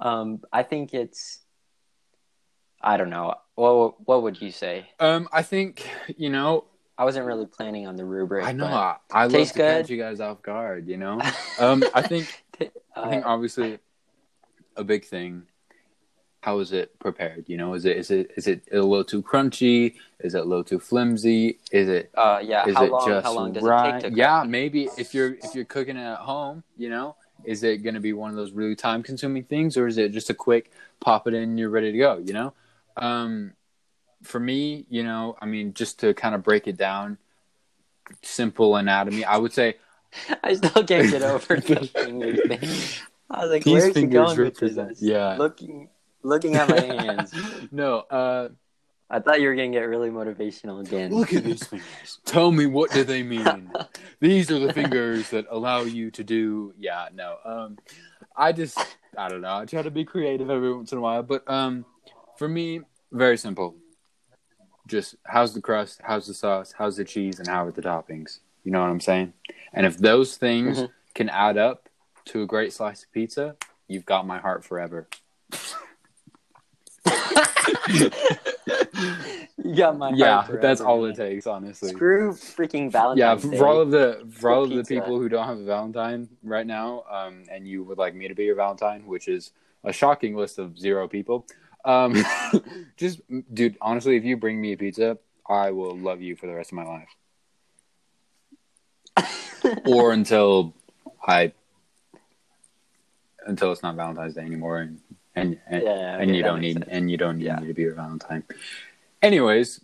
[0.00, 1.38] um, I think it's.
[2.82, 3.34] I don't know.
[3.60, 4.88] What what would you say?
[4.98, 5.86] Um, I think
[6.16, 6.64] you know.
[6.96, 8.44] I wasn't really planning on the rubric.
[8.44, 8.66] I know.
[8.66, 10.88] I, I love to catch you guys off guard.
[10.88, 11.20] You know.
[11.58, 12.42] Um, I think
[12.96, 13.78] I think obviously
[14.76, 15.42] a big thing.
[16.40, 17.50] How is it prepared?
[17.50, 19.96] You know, is it is it is it a little too crunchy?
[20.20, 21.58] Is it a little too flimsy?
[21.70, 22.66] Is it uh, yeah.
[22.66, 23.08] is how it long?
[23.08, 23.88] just How long does right?
[23.88, 24.18] it take to cook?
[24.18, 27.94] yeah, maybe if you're if you're cooking it at home, you know, is it going
[27.94, 30.72] to be one of those really time consuming things, or is it just a quick
[30.98, 32.16] pop it in, you're ready to go?
[32.24, 32.54] You know,
[32.96, 33.52] um,
[34.22, 37.18] for me, you know, I mean, just to kind of break it down,
[38.22, 39.76] simple anatomy, I would say
[40.42, 42.70] I still can't get over the finger thing.
[43.30, 45.02] I was like, These where's he fingers going with represent- this?
[45.02, 45.36] yeah.
[45.36, 45.88] Looking,
[46.22, 47.32] looking at my hands.
[47.70, 47.98] no.
[47.98, 48.48] Uh,
[49.12, 51.12] I thought you were gonna get really motivational again.
[51.12, 52.18] Look at these fingers.
[52.24, 53.72] Tell me what do they mean?
[54.20, 57.36] these are the fingers that allow you to do yeah, no.
[57.44, 57.78] Um
[58.36, 58.78] I just
[59.18, 59.56] I don't know.
[59.56, 61.84] I try to be creative every once in a while, but um
[62.40, 62.80] for me
[63.12, 63.76] very simple.
[64.88, 68.38] Just how's the crust, how's the sauce, how's the cheese and how are the toppings?
[68.64, 69.34] You know what I'm saying?
[69.74, 70.88] And if those things Mhm.
[71.14, 71.90] can add up
[72.30, 73.56] to a great slice of pizza,
[73.88, 75.06] you've got my heart forever.
[79.58, 81.90] you got my yeah, that's all it takes, honestly.
[81.90, 83.58] Screw freaking Valentine's yeah Day.
[83.58, 84.94] for all of the for all of the pizza.
[84.94, 88.34] people who don't have a valentine right now um and you would like me to
[88.34, 89.52] be your valentine which is
[89.84, 91.46] a shocking list of zero people
[91.84, 92.14] um
[92.96, 93.20] just
[93.54, 95.18] dude honestly if you bring me a pizza
[95.48, 97.08] i will love you for the rest of my life
[99.86, 100.74] or until
[101.26, 101.52] i
[103.46, 105.00] until it's not valentine's day anymore and
[105.34, 106.86] and and, Yeah, and okay, you don't need sense.
[106.90, 107.60] and you don't need Yeah.
[107.60, 108.44] me to be your valentine
[109.22, 109.80] anyways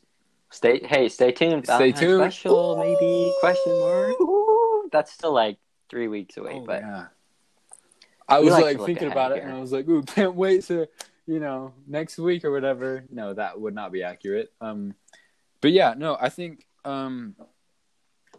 [0.52, 1.64] Stay, hey, stay tuned.
[1.64, 2.20] Stay Valentine's tuned.
[2.22, 3.34] Special, maybe?
[3.40, 4.20] Question mark.
[4.20, 5.58] Ooh, that's still like
[5.90, 7.06] three weeks away, Oh, but yeah.
[8.28, 9.48] I was like like, thinking about it, here.
[9.48, 10.86] and I was like, "Ooh, can't wait to,
[11.26, 14.52] you know, next week or whatever." No, that would not be accurate.
[14.60, 14.94] Um,
[15.60, 17.34] but yeah, no, I think, um,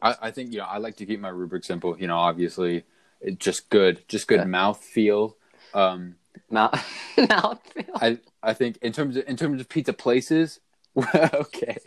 [0.02, 1.98] I, I think you know, I like to keep my rubric simple.
[2.00, 2.86] You know, obviously,
[3.22, 4.46] it just good, just good Yeah.
[4.46, 5.38] mouth feel.
[5.74, 6.16] Um,
[6.52, 6.72] mouth,
[7.18, 7.90] mouthfeel.
[7.96, 10.60] I I think in terms of in terms of pizza places.
[11.34, 11.78] okay,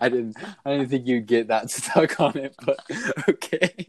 [0.00, 2.80] I didn't I didn't think you'd get that stuck on it, but
[3.28, 3.86] okay.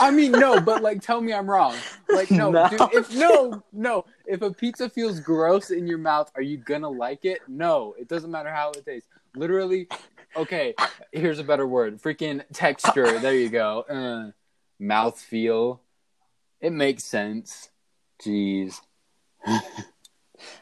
[0.00, 1.74] I mean, no, but like, tell me I'm wrong.
[2.08, 2.68] Like, no, No.
[2.68, 6.88] Dude, if no, no, if a pizza feels gross in your mouth, are you gonna
[6.88, 7.40] like it?
[7.48, 9.08] No, it doesn't matter how it tastes.
[9.34, 9.88] Literally,
[10.34, 10.74] okay.
[11.12, 13.18] Here's a better word: freaking texture.
[13.18, 13.80] There you go.
[13.82, 14.30] Uh,
[14.78, 15.80] mouth feel.
[16.60, 17.70] It makes sense.
[18.22, 18.80] Jeez.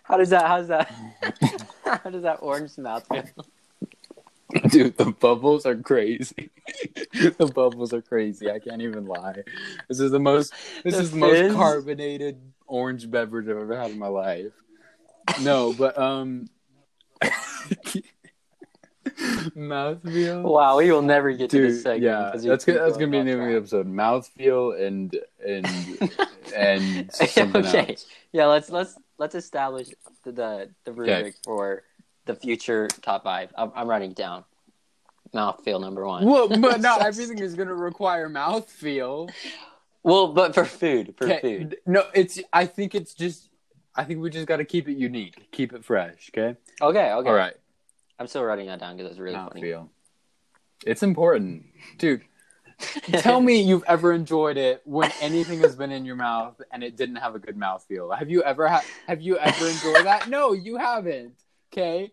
[0.02, 0.46] How does that?
[0.46, 0.92] How's that?
[1.84, 3.24] how does that orange mouth feel?
[4.68, 6.50] Dude, the bubbles are crazy.
[7.12, 8.50] the bubbles are crazy.
[8.50, 9.42] I can't even lie.
[9.88, 13.90] This is the most this The is the most carbonated orange beverage I've ever had
[13.90, 14.52] in my life.
[15.40, 16.48] No, but um
[19.56, 20.42] mouthfeel.
[20.42, 22.02] Wow, we will never get to this Dude, segment.
[22.02, 23.86] yeah, that's gonna, that's gonna be the name of the episode.
[23.86, 25.66] Mouthfeel and and
[26.54, 27.90] and something okay.
[27.90, 28.06] else.
[28.32, 29.88] Yeah, let's let's let's establish
[30.24, 31.84] the the, the rubric for
[32.24, 33.52] the future top five.
[33.56, 34.44] I'm, I'm writing it down.
[35.34, 36.24] Mouthfeel number one.
[36.24, 39.30] Well, but not everything is gonna require mouthfeel.
[40.02, 41.78] Well, but for food, for food.
[41.86, 42.38] No, it's.
[42.52, 43.50] I think it's just.
[43.96, 46.30] I think we just got to keep it unique, keep it fresh.
[46.36, 46.58] Okay.
[46.82, 47.28] Okay, okay.
[47.28, 47.54] All right.
[48.18, 49.62] I'm still writing that down because it's really funny.
[49.62, 49.88] Mouthfeel.
[50.86, 51.64] It's important,
[51.98, 52.22] dude.
[53.12, 56.96] Tell me you've ever enjoyed it when anything has been in your mouth and it
[56.96, 58.16] didn't have a good mouthfeel.
[58.16, 58.82] Have you ever had?
[59.06, 60.28] Have you ever enjoyed that?
[60.28, 61.34] No, you haven't.
[61.76, 62.12] Okay.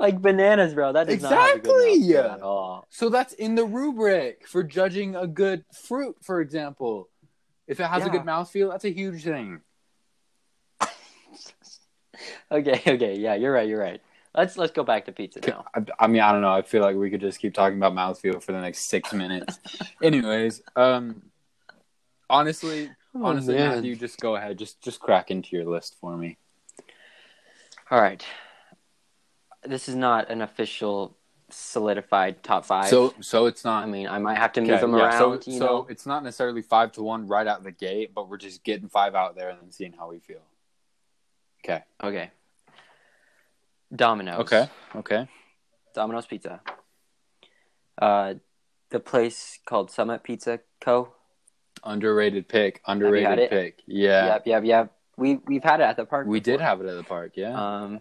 [0.00, 0.92] like bananas, bro.
[0.92, 2.08] That does not have a Exactly.
[2.08, 2.86] good at all.
[2.90, 7.08] So that's in the rubric for judging a good fruit, for example.
[7.68, 8.12] If it has a Yeah.
[8.12, 9.60] good mouthfeel, that's a huge thing.
[12.52, 14.02] Okay, okay, yeah, you're right, you're right.
[14.34, 15.64] Let's let's go back to pizza now.
[15.74, 16.52] I, I mean, I don't know.
[16.52, 19.58] I feel like we could just keep talking about mouthfeel for the next six minutes.
[20.02, 21.22] Anyways, um,
[22.28, 23.68] honestly, honestly, Oh, man.
[23.70, 24.58] Matthew, just go ahead.
[24.58, 26.36] Just just crack into your list for me.
[27.90, 28.24] All right.
[29.62, 31.16] This is not an official
[31.50, 32.88] solidified top five.
[32.88, 35.42] So so it's not I mean, I might have to move Okay, them yeah, around.
[35.42, 38.38] So, so know, it's not necessarily five to one right out the gate, but we're
[38.38, 40.42] just getting five out there and then seeing how we feel.
[41.64, 41.82] Okay.
[42.02, 42.30] okay.
[43.94, 44.40] Domino's.
[44.40, 44.68] Okay.
[44.96, 45.28] Okay.
[45.94, 46.60] Domino's Pizza.
[48.00, 48.34] Uh,
[48.90, 51.12] the place called Summit Pizza Co.
[51.84, 52.80] Underrated pick.
[52.86, 53.82] Underrated pick.
[53.86, 54.26] Yeah.
[54.26, 54.92] Yep, yep, yep.
[55.16, 56.26] We we've had it at the park.
[56.26, 57.32] We did have it at the park.
[57.34, 57.52] Yeah.
[57.52, 58.00] Um,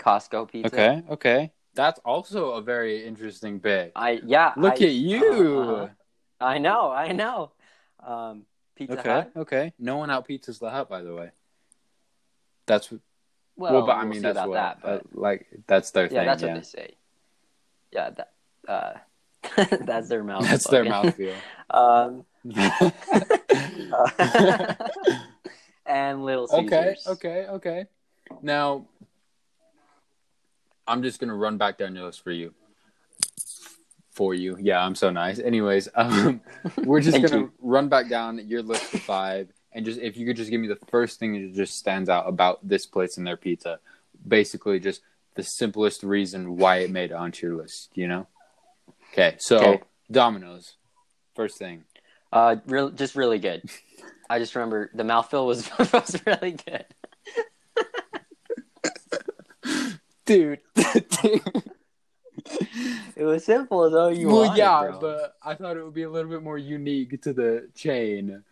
[0.00, 0.74] Costco Pizza.
[0.74, 1.02] okay.
[1.10, 1.52] Okay.
[1.74, 3.92] That's also a very interesting bit.
[3.96, 4.52] I yeah.
[4.56, 5.76] Look I, at you.
[5.76, 5.88] uh,
[6.40, 6.90] I know.
[6.90, 7.52] I know.
[8.04, 8.44] Um,
[8.76, 9.10] Pizza okay.
[9.10, 9.32] Hut.
[9.36, 9.72] Okay.
[9.78, 11.30] No one out pizzas the hut, by the way.
[12.66, 13.00] That's Well,
[13.72, 14.80] well, but I we'll mean that's about what that.
[14.82, 16.26] But uh, like that's their yeah, thing.
[16.26, 16.48] that's yeah.
[16.48, 16.94] what they say.
[17.92, 18.32] Yeah, that.
[18.66, 18.94] Uh,
[19.84, 20.42] that's their mouth.
[20.42, 21.12] That's their slogan.
[21.12, 21.34] mouthfeel.
[21.70, 22.24] Um,
[25.86, 27.06] and Little Caesars.
[27.06, 27.86] Okay, okay, okay.
[28.42, 28.86] Now,
[30.86, 32.54] I'm just gonna run back down your list for you.
[34.12, 35.40] For you, yeah, I'm so nice.
[35.40, 36.40] Anyways, um,
[36.84, 37.52] we're just gonna you.
[37.60, 40.68] run back down your list of five, and just if you could just give me
[40.68, 43.80] the first thing that just stands out about this place and their pizza,
[44.26, 45.00] basically just
[45.34, 47.90] the simplest reason why it made it onto your list.
[47.94, 48.26] You know?
[49.12, 49.82] Okay, so Okay.
[50.10, 50.74] Domino's,
[51.34, 51.84] first thing.
[52.32, 53.62] Uh, real, just really good.
[54.30, 56.84] I just remember the mouthfeel was was really good.
[60.26, 60.60] Dude,
[63.16, 64.08] It was simple though.
[64.08, 64.98] You well, wanted, yeah, bro.
[65.00, 68.42] but I thought it would be a little bit more unique to the chain.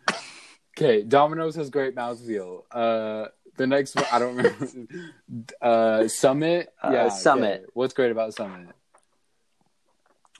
[0.77, 2.63] Okay, Domino's has great mouthfeel.
[2.71, 4.67] Uh, the next one, I don't remember.
[5.61, 7.61] Uh, Summit, Uh, yeah, Summit.
[7.61, 7.69] okay.
[7.73, 8.69] What's great about Summit?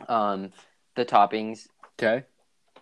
[0.08, 0.52] um,
[0.96, 1.68] the toppings
[2.00, 2.24] Okay,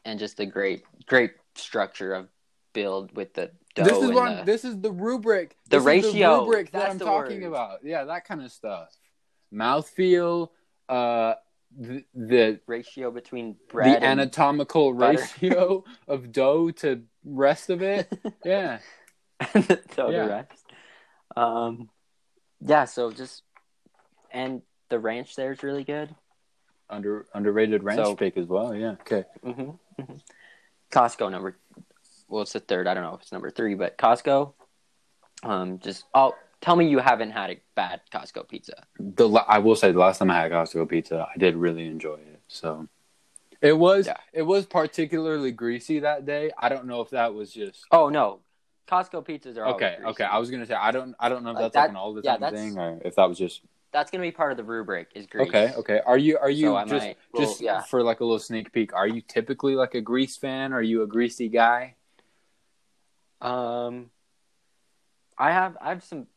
[0.06, 2.30] and just the great great structure of
[2.74, 3.84] build with the dough.
[3.84, 4.38] this is one.
[4.38, 5.55] the- this is the rubric.
[5.69, 6.39] The This is ratio.
[6.45, 7.47] rubric that I'm talking word.
[7.47, 7.84] about.
[7.84, 8.89] Yeah, that kind of stuff.
[9.53, 10.49] Mouthfeel,
[10.89, 11.36] uh,
[11.78, 15.19] the the, ratio between the bread and anatomical butter.
[15.19, 18.11] ratio of dough to rest of it.
[18.43, 18.80] Yeah.
[19.53, 20.03] the Yeah.
[20.26, 20.65] to rest.
[21.36, 21.89] Um,
[22.59, 22.86] yeah.
[22.86, 23.43] So just
[24.32, 26.13] and the ranch there is really good.
[26.89, 28.76] Under underrated ranch So- pick as well.
[28.76, 28.91] Yeah.
[29.01, 29.24] Okay.
[29.43, 29.72] hmm
[30.91, 31.57] Costco number.
[32.32, 32.88] Well, it's the third.
[32.88, 34.53] I don't know if it's number three, but Costco.
[35.43, 38.84] Um, just oh, tell me you haven't had a bad Costco pizza.
[38.99, 41.86] The la- I will say the last time I had Costco pizza, I did really
[41.88, 42.39] enjoy it.
[42.47, 42.88] So
[43.59, 44.17] it was Yeah.
[44.34, 46.51] it was particularly greasy that day.
[46.57, 48.39] I don't know if that was just Oh no,
[48.88, 49.97] Costco pizzas are okay.
[50.05, 51.89] Okay, I was gonna say I don't I don't know if Like that's like that-
[51.89, 53.61] an all the yeah, time thing or if that was just
[53.91, 55.09] That's gonna be part of the rubric.
[55.15, 55.49] Is grease.
[55.49, 55.73] okay.
[55.75, 57.82] Okay, are you are you So just might- well, just yeah.
[57.82, 58.93] for like a little sneak peek?
[58.93, 60.71] Are you typically like a grease fan?
[60.71, 61.95] Are you a greasy guy?
[63.42, 64.12] Um,
[65.38, 66.28] I have I have some.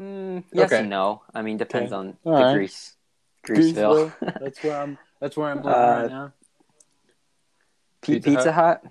[0.00, 0.80] Mm, yes Okay.
[0.80, 1.22] and no.
[1.34, 1.98] I mean, depends Okay.
[1.98, 2.52] on All the right.
[2.54, 2.96] grease.
[3.46, 4.12] Greaseville.
[4.40, 4.98] that's where I'm.
[5.20, 6.32] That's where I'm living Uh, right now.
[8.02, 8.82] P- Pizza Pizza, Hut.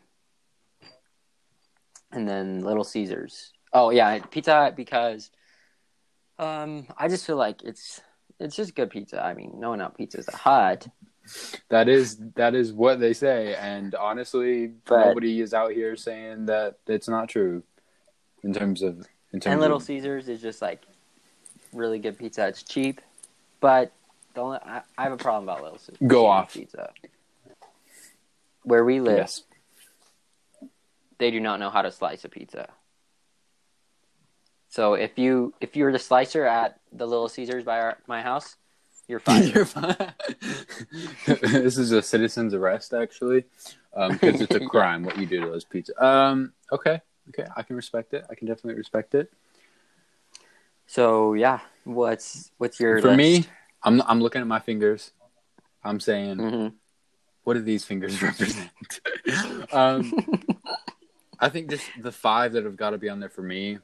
[2.11, 3.51] and then Little Caesars.
[3.73, 5.31] Oh yeah, Pizza Hut because
[6.39, 8.01] um I just feel like it's
[8.39, 9.23] it's just good pizza.
[9.23, 10.87] I mean, no one out pizza's a hut.
[11.69, 16.47] That is that is what they say, and honestly, But- nobody is out here saying
[16.47, 17.63] that it's not true.
[18.43, 20.81] In terms of in terms And Little of, Caesars is just like
[21.73, 22.47] really good pizza.
[22.47, 22.99] It's cheap,
[23.59, 23.91] but
[24.33, 25.97] the only I, I have a problem about Little Caesars.
[26.07, 26.53] Go off.
[26.53, 26.91] pizza.
[28.63, 29.43] Where we live, yes,
[31.17, 32.67] they do not know how to slice a pizza.
[34.69, 38.55] So if you if you're the slicer at the Little Caesars by our, my house,
[39.11, 39.53] you're fired.
[39.53, 39.95] You're fine.
[41.25, 43.43] this is a citizen's arrest, actually,
[44.09, 46.03] because it's a crime what you do to those pizza.
[46.03, 48.25] Um, okay, okay, I can respect it.
[48.29, 49.31] I can definitely respect it.
[50.87, 53.45] So yeah, what's what's your For me.
[53.83, 55.11] I'm I'm looking at my fingers.
[55.83, 56.73] I'm saying, Mhm.
[57.43, 58.69] what do these fingers represent?
[59.71, 60.13] um,
[61.39, 63.79] I think just the five that have got to be on there for me.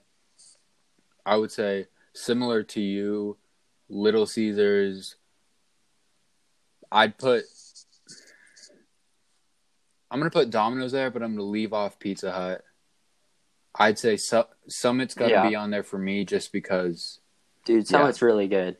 [1.26, 3.38] I would say similar to you,
[3.90, 5.17] Little Caesars.
[6.92, 7.44] I'd put.
[10.10, 12.64] I'm gonna put Domino's there, but I'm gonna leave off Pizza Hut.
[13.76, 15.50] I'd say Su- Summit's got to Yeah.
[15.50, 17.20] be on there for me just because
[17.66, 18.78] dude, Summit's really good,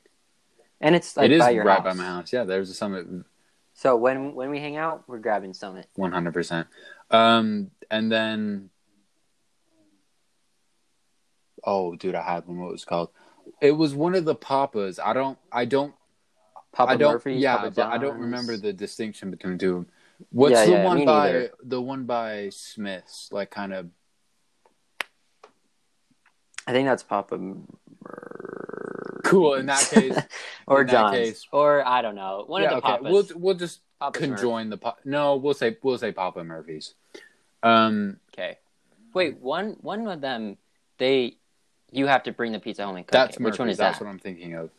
[0.82, 1.84] and it's like it is by your right house.
[1.84, 2.34] by my house.
[2.34, 3.06] Yeah, there's a Summit
[3.74, 5.88] So when when we hang out, we're grabbing Summit.
[5.96, 6.68] One hundred percent.
[7.12, 8.70] Um, and then,
[11.64, 12.60] oh, dude, I had one.
[12.60, 13.10] What was called?
[13.62, 15.00] It was one of the Papas.
[15.00, 15.38] I don't.
[15.52, 15.94] I don't.
[16.78, 17.14] Papa I don't.
[17.14, 19.86] Murphy's, yeah, Papa but I don't remember the distinction between the two.
[20.32, 21.52] What's Yeah, the yeah, one by neither.
[21.64, 23.30] the one by Smith's?
[23.32, 23.88] Like kind of.
[26.68, 27.38] I think that's Papa.
[27.38, 29.56] Mur- cool.
[29.56, 30.16] In that case,
[30.68, 32.98] or John's, case- or I don't know, one yeah, of the okay.
[33.04, 33.12] papas.
[33.12, 34.78] We'll we'll just Papa's conjoin the.
[34.78, 36.94] Pa- no, we'll say we'll say Papa Murphy's.
[37.64, 38.60] Um, Okay.
[39.16, 40.58] Wait, one one of them,
[41.00, 41.38] they,
[41.92, 43.42] you have to bring the pizza home and cook that's it.
[43.42, 44.06] Which one is That's that?
[44.06, 44.70] what I'm thinking of.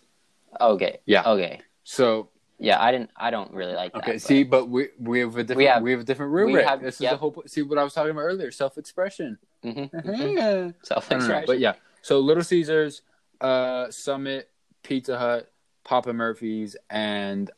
[0.60, 1.00] Okay.
[1.06, 1.24] Yeah.
[1.26, 1.60] Okay.
[1.88, 2.28] So
[2.58, 3.10] Yeah, I didn't.
[3.16, 4.02] I don't really like that.
[4.02, 6.32] okay, but- see, but we we have a different we have, we have- a different
[6.32, 6.66] we rubric.
[6.66, 7.12] have- this is yep.
[7.12, 7.42] the whole.
[7.46, 9.38] See what I was talking about earlier, self expression.
[9.64, 10.74] Mhm, mhm.
[10.84, 11.44] Self don't know, expression.
[11.46, 11.74] but yeah.
[12.02, 13.00] So Little Caesars,
[13.40, 14.50] uh, Summit,
[14.82, 15.50] Pizza Hut,
[15.84, 17.50] Papa Murphy's, and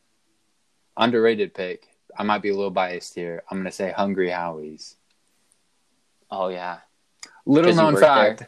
[0.96, 1.88] underrated pick.
[2.16, 3.42] I might be a little biased here.
[3.50, 4.96] I'm gonna say Hungry Howie's.
[6.30, 6.78] Oh yeah.
[7.46, 8.44] Little known fact: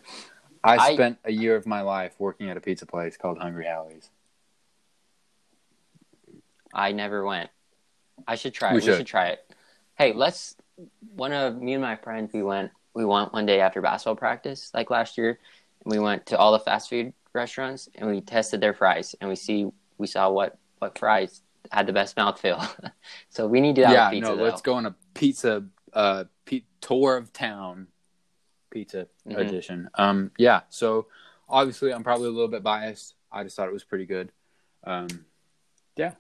[0.63, 3.67] I, I- spent a year of my life working at a pizza place called Hungry
[3.67, 4.11] Howie's.
[6.73, 7.51] I never went.
[8.27, 8.71] I should try.
[8.73, 8.97] We We, should.
[8.99, 9.07] should.
[9.07, 9.41] try it.
[9.97, 10.57] Hey, let's.
[11.15, 12.71] One of me and my friends, we went.
[12.95, 15.39] We went one day after basketball practice, like last year.
[15.85, 19.29] And we went to all the fast food restaurants and we tested their fries, and
[19.31, 19.67] we see
[19.99, 22.61] we saw what what fries had the best mouthfeel.
[23.31, 24.31] so we need to do that yeah, pizza.
[24.31, 24.43] no, though.
[24.45, 27.87] let's go on a pizza uh pe- tour of town
[28.71, 29.39] pizza Mhm.
[29.39, 29.89] edition.
[29.95, 31.07] Um yeah, so
[31.49, 33.15] obviously I'm probably a little bit biased.
[33.31, 34.33] I just thought it was pretty good.
[34.85, 35.09] Um
[35.97, 36.13] yeah.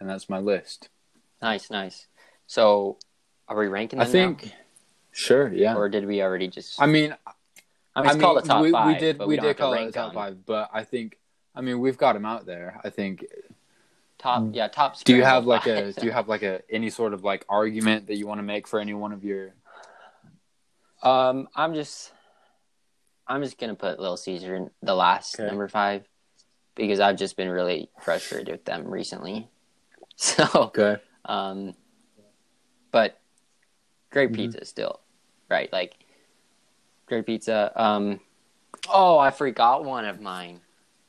[0.00, 0.88] And that's my list.
[1.42, 2.06] Nice, nice.
[2.46, 2.98] So,
[3.48, 4.52] are we ranking I think
[5.12, 5.74] sure, yeah.
[5.74, 6.80] or did we already just?
[6.80, 7.14] I mean,
[7.94, 8.86] I mean, it's called a top we, five.
[8.94, 10.14] we did but we, did call it a top.
[10.14, 11.18] 5, but I think
[11.54, 12.80] I mean, we've got them out there.
[12.84, 13.24] I think
[14.18, 14.98] Top, yeah, top.
[15.04, 18.08] do you have like a do you have like a any sort of like argument
[18.08, 19.54] that you want to make for any one of your
[21.02, 22.12] Um, I'm just,
[23.28, 25.46] I'm just gonna put Little Caesar in the last Okay.
[25.46, 26.04] number five
[26.74, 29.48] because I've just been really frustrated with them recently.
[30.20, 30.96] So, Okay.
[31.26, 31.74] um,
[32.90, 33.20] but
[34.10, 34.34] great Mhm.
[34.34, 35.00] pizza still,
[35.48, 35.72] right?
[35.72, 35.94] Like
[37.06, 37.70] great pizza.
[37.80, 38.18] Um,
[38.88, 40.60] oh, I forgot one of mine.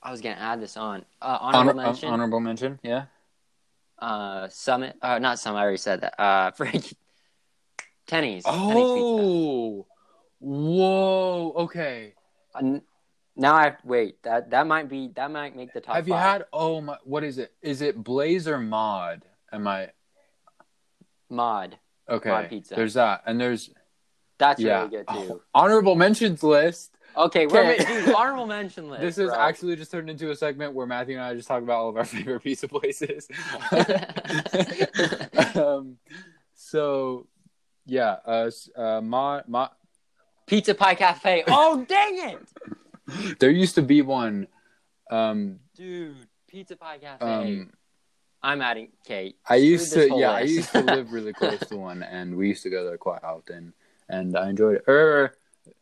[0.03, 1.06] I was gonna add this on.
[1.22, 2.10] Uh, honorable Honor- mention.
[2.10, 3.06] honorable mention, yeah.
[3.98, 4.95] uh, Summit.
[5.02, 5.57] Uh, not Summit.
[5.57, 6.19] I already said that.
[6.22, 6.94] Uh, Frank.
[8.06, 8.44] Tenny's.
[8.45, 8.86] Tenny's.
[8.88, 9.88] Oh,
[10.40, 11.52] whoa.
[11.65, 12.14] Okay.
[12.53, 12.80] Uh,
[13.40, 14.22] now I have wait.
[14.24, 15.95] That that might be that might make the top.
[15.95, 16.32] Have you five.
[16.32, 16.45] had?
[16.52, 16.98] Oh my.
[17.03, 17.53] What is it?
[17.61, 19.24] Is it Blaze or Mod?
[19.52, 19.90] Am I
[21.30, 21.78] mod?
[22.07, 22.30] okay?
[22.30, 22.76] Mod pizza.
[22.76, 23.72] There's that, and there's
[24.38, 24.80] That's yeah.
[24.80, 25.14] really good too.
[25.32, 26.95] Oh, honorable mentions list.
[27.18, 29.02] Okay, we're ma- dude, honorable mention list.
[29.02, 29.40] This is bro.
[29.40, 31.98] actually just turned into a segment where Matthew and I just talk about all of
[31.98, 33.28] our favorite pizza places.
[35.56, 35.98] um,
[36.53, 37.28] so,
[37.86, 39.70] yeah, uh, uh, Mod, Mod,
[40.45, 41.44] Pizza Pie Cafe.
[41.48, 42.40] Oh dang it,
[43.40, 44.48] there used to be one.
[45.10, 46.15] Um, dude!
[46.48, 47.26] Pizza Pie Cafe.
[47.26, 47.72] um,
[48.41, 49.38] I'm adding Kate.
[49.48, 52.64] I used to, yeah, I used to live really close to one, and we used
[52.64, 53.73] to go there quite often,
[54.07, 54.84] and I enjoyed it.
[54.88, 55.34] Er,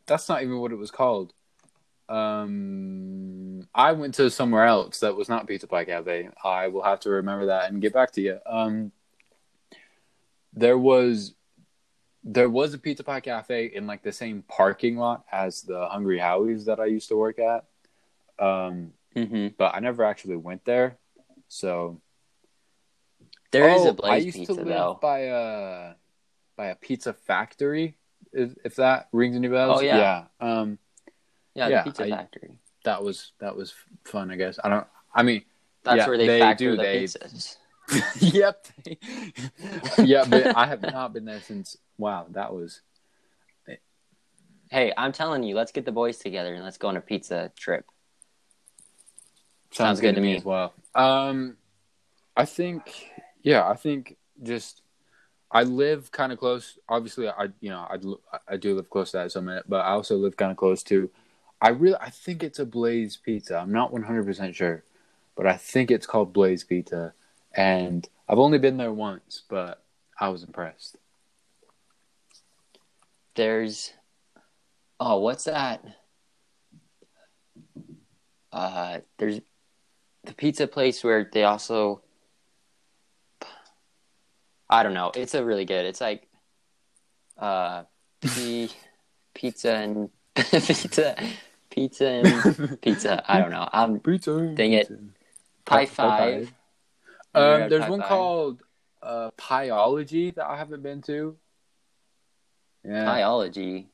[0.05, 1.33] that's not even what it was called.
[2.09, 6.29] Um, I went to somewhere else that was not Pizza Pie Cafe.
[6.43, 8.39] I will have to remember that and get back to you.
[8.45, 8.91] Um,
[10.53, 11.35] there was,
[12.23, 16.19] there was a Pizza Pie Cafe in like the same parking lot as the Hungry
[16.19, 17.65] Howie's that I used to work at.
[18.39, 19.56] Um, Mhm.
[19.57, 20.98] but I never actually went there,
[21.48, 21.99] so
[23.52, 24.99] There is Oh, a Blaze I used Pizza to live though.
[25.02, 25.94] by a
[26.57, 27.95] by a pizza factory.
[28.34, 30.26] If, if that rings any bells, Oh, yeah.
[30.41, 30.77] Um,
[31.56, 32.57] Yeah, yeah, the Pizza I- Factory.
[32.84, 33.73] that was that was
[34.03, 34.30] fun.
[34.31, 34.85] I guess I don't.
[35.15, 35.44] I mean,
[35.84, 37.57] That's yeah, where they, they factor do, the they- pizzas.
[38.34, 38.68] yep,
[40.06, 40.26] yeah.
[40.27, 41.77] But I have not been there since.
[41.97, 42.81] Wow, that was
[44.69, 47.51] Hey, I'm telling you, let's get the boys together and let's go on a pizza
[47.55, 47.85] trip.
[49.71, 50.73] sounds, good, to me as well.
[50.93, 51.55] Um,
[52.35, 53.11] I think,
[53.43, 54.81] yeah, I think just
[55.49, 56.77] I live kind of close.
[56.89, 60.17] Obviously, I you know I I do live close to that summit, but I also
[60.17, 61.09] live kind of close to.
[61.61, 63.57] I really I think it's a Blaze Pizza.
[63.57, 64.83] I'm not 100 percent sure,
[65.35, 67.13] but I think it's called Blaze Pizza,
[67.53, 69.81] and I've only been there once, but
[70.19, 70.97] I was impressed.
[73.38, 73.93] There's
[74.99, 75.85] oh, what's that?
[78.51, 79.39] Uh there's
[80.23, 82.01] the pizza place where they also
[84.68, 85.11] I don't know.
[85.15, 85.85] It's a really good.
[85.85, 86.27] It's like
[87.38, 87.84] uh
[88.22, 88.72] p-
[89.35, 91.15] pizza and pizza
[91.69, 93.23] pizza and pizza.
[93.31, 93.69] I don't know.
[93.72, 94.51] I'm Pizza.
[94.55, 94.91] Dang it.
[95.64, 96.51] Pie Five.
[97.35, 98.09] Um, there's Pie one Five.
[98.09, 98.64] called
[99.03, 101.38] uh, Pieology that I haven't been to.
[102.88, 103.89] Yeah, biology.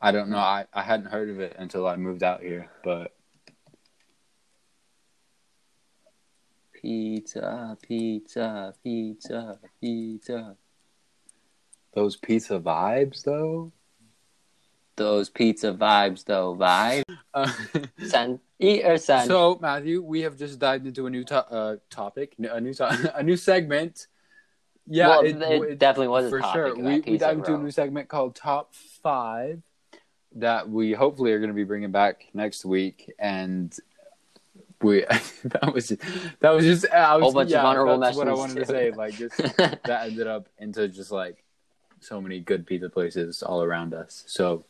[0.00, 0.38] I don't know.
[0.38, 3.12] I, I hadn't heard of it until I moved out here, but
[6.72, 10.56] Pizza, pizza, pizza, pizza.
[11.92, 13.72] those pizza vibes though.
[14.94, 16.56] Those pizza vibes, though.
[16.56, 17.04] Vibe.
[17.32, 17.48] Uh,
[18.04, 18.40] Send.
[18.58, 19.28] Eat or send.
[19.28, 23.12] so Matthew, we have just dived into a new to- uh, topic, a new to-
[23.16, 24.08] a new segment.
[24.88, 26.74] Yeah, well, it, it, it- definitely was a for sure.
[26.74, 29.62] We, we dived into a new segment called Top Five
[30.36, 33.76] that we hopefully are going to be bringing back next week, and
[34.82, 35.00] we
[35.44, 35.88] that was
[36.40, 38.66] that was just I was, Whole bunch of yeah, honorable that's what I wanted to
[38.66, 38.90] say.
[38.90, 41.44] Like just that ended up into just like
[42.00, 44.24] so many good pizza places all around us.
[44.26, 44.64] So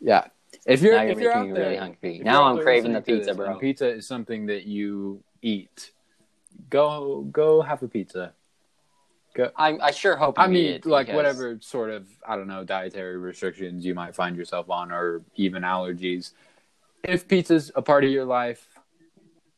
[0.00, 0.26] yeah,
[0.66, 2.20] if you're if you're out there, really hungry.
[2.24, 3.58] Now I'm craving the pizza, this bro.
[3.58, 5.92] pizza is something that you eat.
[6.70, 8.34] Go go have a pizza.
[9.56, 10.38] I, I sure hope.
[10.38, 14.36] I mean, like because- whatever sort of I don't know dietary restrictions you might find
[14.36, 16.32] yourself on, or even allergies.
[17.02, 18.66] If pizza's a part of your life,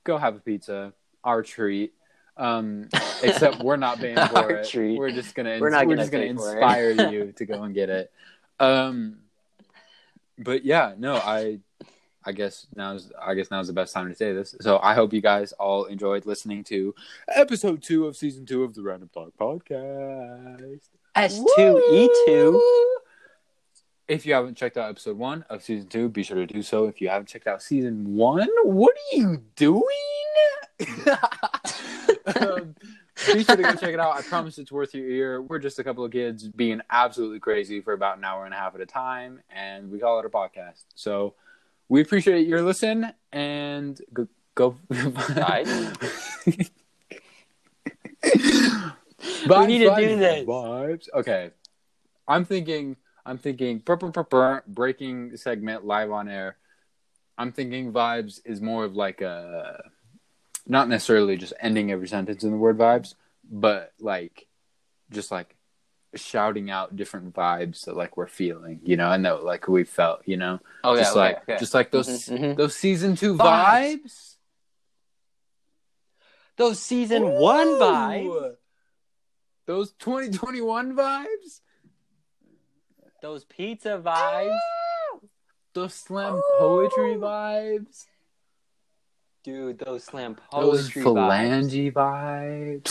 [0.05, 0.93] go have a pizza.
[1.25, 1.93] Our treat.
[2.37, 2.89] Um,
[3.23, 4.69] except we're not paying for it.
[4.69, 4.99] treat.
[4.99, 6.63] We're just gonna We're not we're gonna just gonna pay for it.
[6.63, 8.13] inspire you to go and get it.
[8.61, 9.19] Um,
[10.39, 11.61] but yeah, no, I
[12.27, 14.55] I guess now's I guess now's the best time to say this.
[14.61, 16.95] So I hope you guys all enjoyed listening to
[17.29, 20.81] episode two of season two of the Random Talk podcast.
[21.15, 22.99] S two E two.
[24.07, 26.87] If you haven't checked out episode one of season two, be sure to do so.
[26.87, 29.83] If you haven't checked out season one, what are you doing?
[32.41, 32.75] um,
[33.33, 34.17] be sure to go check it out.
[34.17, 35.43] I promise it's worth your ear.
[35.43, 38.57] We're just a couple of kids being absolutely crazy for about an hour and a
[38.57, 40.85] half at a time, and we call it a podcast.
[40.95, 41.35] So
[41.89, 44.29] we appreciate your listen and go.
[44.55, 45.67] go Guys.
[49.45, 50.47] Vibes, need to do this.
[50.47, 51.09] Vibes.
[51.15, 51.51] Okay,
[52.27, 52.97] I'm thinking.
[53.27, 53.79] I'm thinking.
[53.79, 56.57] brr, brr, brr, breaking segment live on air.
[57.37, 59.91] I'm thinking vibes is more of like a,
[60.67, 63.15] not necessarily just ending every sentence in the word vibes,
[63.51, 64.47] but like,
[65.11, 65.54] just like
[66.17, 70.23] shouting out different vibes that like we're feeling, you know, and that like we felt,
[70.27, 71.57] you know, Okay, just okay, like okay.
[71.59, 72.57] just like those Mhm, mhm.
[72.57, 73.97] those season two Vibes.
[74.05, 74.37] vibes.
[76.57, 78.57] Those season one vibes.
[79.67, 81.61] Those 2021 vibes.
[83.23, 84.59] Those pizza vibes.
[85.73, 88.07] Those slam poetry vibes.
[89.45, 91.93] Dude, those slam Those poetry vibes.
[91.93, 92.83] phalange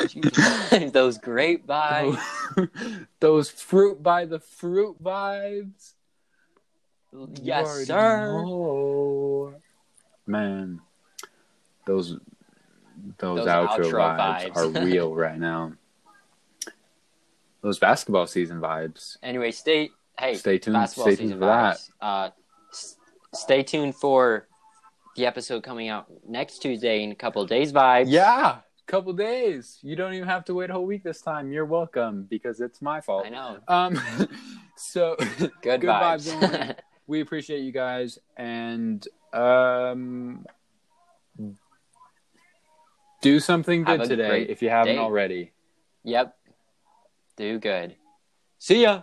[0.00, 0.70] vibes.
[0.80, 2.18] Dude, those grape vibes.
[3.20, 5.92] Those fruit by the fruit vibes.
[7.42, 8.32] Yes, sir.
[8.42, 9.54] know.
[10.26, 10.80] Man,
[11.86, 12.16] those
[13.18, 14.56] those, Those outro, outro vibes, vibes.
[14.56, 15.72] are real right now.
[17.60, 19.18] Those basketball season vibes.
[19.22, 19.90] Anyway, stay.
[20.18, 20.74] Hey, Stay tuned.
[20.74, 21.78] basketball Stay tuned season for that.
[22.00, 22.30] Uh,
[22.72, 22.96] s-
[23.34, 24.46] stay tuned for
[25.16, 27.72] the episode coming out next Tuesday in a couple days.
[27.72, 28.06] Vibes.
[28.08, 29.78] Yeah, couple days.
[29.82, 31.50] You don't even have to wait a whole week this time.
[31.50, 33.24] You're welcome because it's my fault.
[33.26, 33.58] I know.
[33.68, 34.00] Um,
[34.76, 36.30] so Good, Good vibes.
[36.30, 36.76] vibes
[37.06, 40.44] we appreciate you guys and um
[43.22, 45.00] do something good today if you haven't day.
[45.00, 45.52] already
[46.04, 46.36] yep.
[47.36, 47.96] Do good.
[48.58, 49.02] See ya.